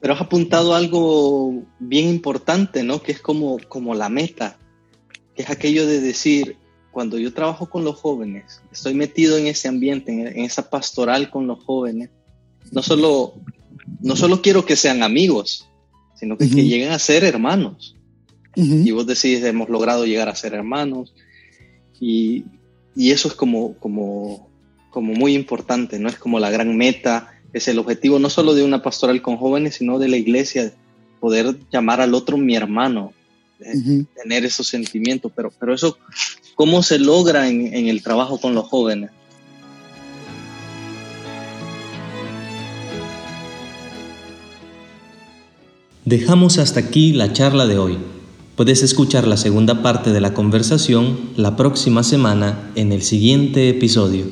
Pero 0.00 0.14
has 0.14 0.20
apuntado 0.20 0.74
algo 0.74 1.62
bien 1.78 2.08
importante, 2.08 2.82
¿no? 2.82 3.02
Que 3.02 3.12
es 3.12 3.20
como, 3.20 3.58
como 3.68 3.94
la 3.94 4.08
meta, 4.08 4.56
que 5.34 5.42
es 5.42 5.50
aquello 5.50 5.86
de 5.86 6.00
decir, 6.00 6.56
cuando 6.90 7.18
yo 7.18 7.32
trabajo 7.32 7.68
con 7.68 7.84
los 7.84 7.96
jóvenes, 7.96 8.60
estoy 8.72 8.94
metido 8.94 9.36
en 9.36 9.46
ese 9.46 9.68
ambiente, 9.68 10.12
en, 10.12 10.44
esa 10.44 10.68
pastoral 10.68 11.30
con 11.30 11.46
los 11.46 11.62
jóvenes, 11.64 12.10
no 12.70 12.82
solo, 12.82 13.34
no 14.00 14.16
solo 14.16 14.42
quiero 14.42 14.64
que 14.64 14.76
sean 14.76 15.02
amigos, 15.02 15.67
sino 16.18 16.36
que, 16.36 16.48
que 16.48 16.64
lleguen 16.64 16.90
a 16.90 16.98
ser 16.98 17.24
hermanos. 17.24 17.94
Y 18.54 18.90
vos 18.90 19.06
decís, 19.06 19.42
hemos 19.44 19.68
logrado 19.68 20.04
llegar 20.04 20.28
a 20.28 20.34
ser 20.34 20.54
hermanos. 20.54 21.14
Y, 22.00 22.44
y 22.96 23.12
eso 23.12 23.28
es 23.28 23.34
como, 23.34 23.74
como, 23.74 24.50
como 24.90 25.12
muy 25.12 25.34
importante, 25.34 25.98
¿no? 26.00 26.08
Es 26.08 26.16
como 26.16 26.40
la 26.40 26.50
gran 26.50 26.76
meta 26.76 27.34
es 27.52 27.68
el 27.68 27.78
objetivo 27.78 28.18
no 28.18 28.30
solo 28.30 28.54
de 28.54 28.64
una 28.64 28.82
pastoral 28.82 29.22
con 29.22 29.36
jóvenes, 29.36 29.76
sino 29.76 29.98
de 29.98 30.08
la 30.08 30.16
iglesia, 30.16 30.72
poder 31.20 31.56
llamar 31.72 32.00
al 32.00 32.14
otro 32.14 32.36
mi 32.36 32.54
hermano, 32.54 33.12
eh, 33.60 34.04
tener 34.20 34.44
esos 34.44 34.68
sentimientos, 34.68 35.32
pero, 35.34 35.52
pero 35.58 35.74
eso, 35.74 35.98
¿cómo 36.54 36.82
se 36.82 36.98
logra 36.98 37.48
en, 37.48 37.74
en 37.74 37.88
el 37.88 38.02
trabajo 38.02 38.40
con 38.40 38.54
los 38.54 38.68
jóvenes? 38.68 39.10
Dejamos 46.08 46.56
hasta 46.56 46.80
aquí 46.80 47.12
la 47.12 47.34
charla 47.34 47.66
de 47.66 47.76
hoy. 47.76 47.98
Puedes 48.56 48.82
escuchar 48.82 49.26
la 49.26 49.36
segunda 49.36 49.82
parte 49.82 50.10
de 50.10 50.22
la 50.22 50.32
conversación 50.32 51.18
la 51.36 51.54
próxima 51.54 52.02
semana 52.02 52.70
en 52.76 52.92
el 52.92 53.02
siguiente 53.02 53.68
episodio. 53.68 54.24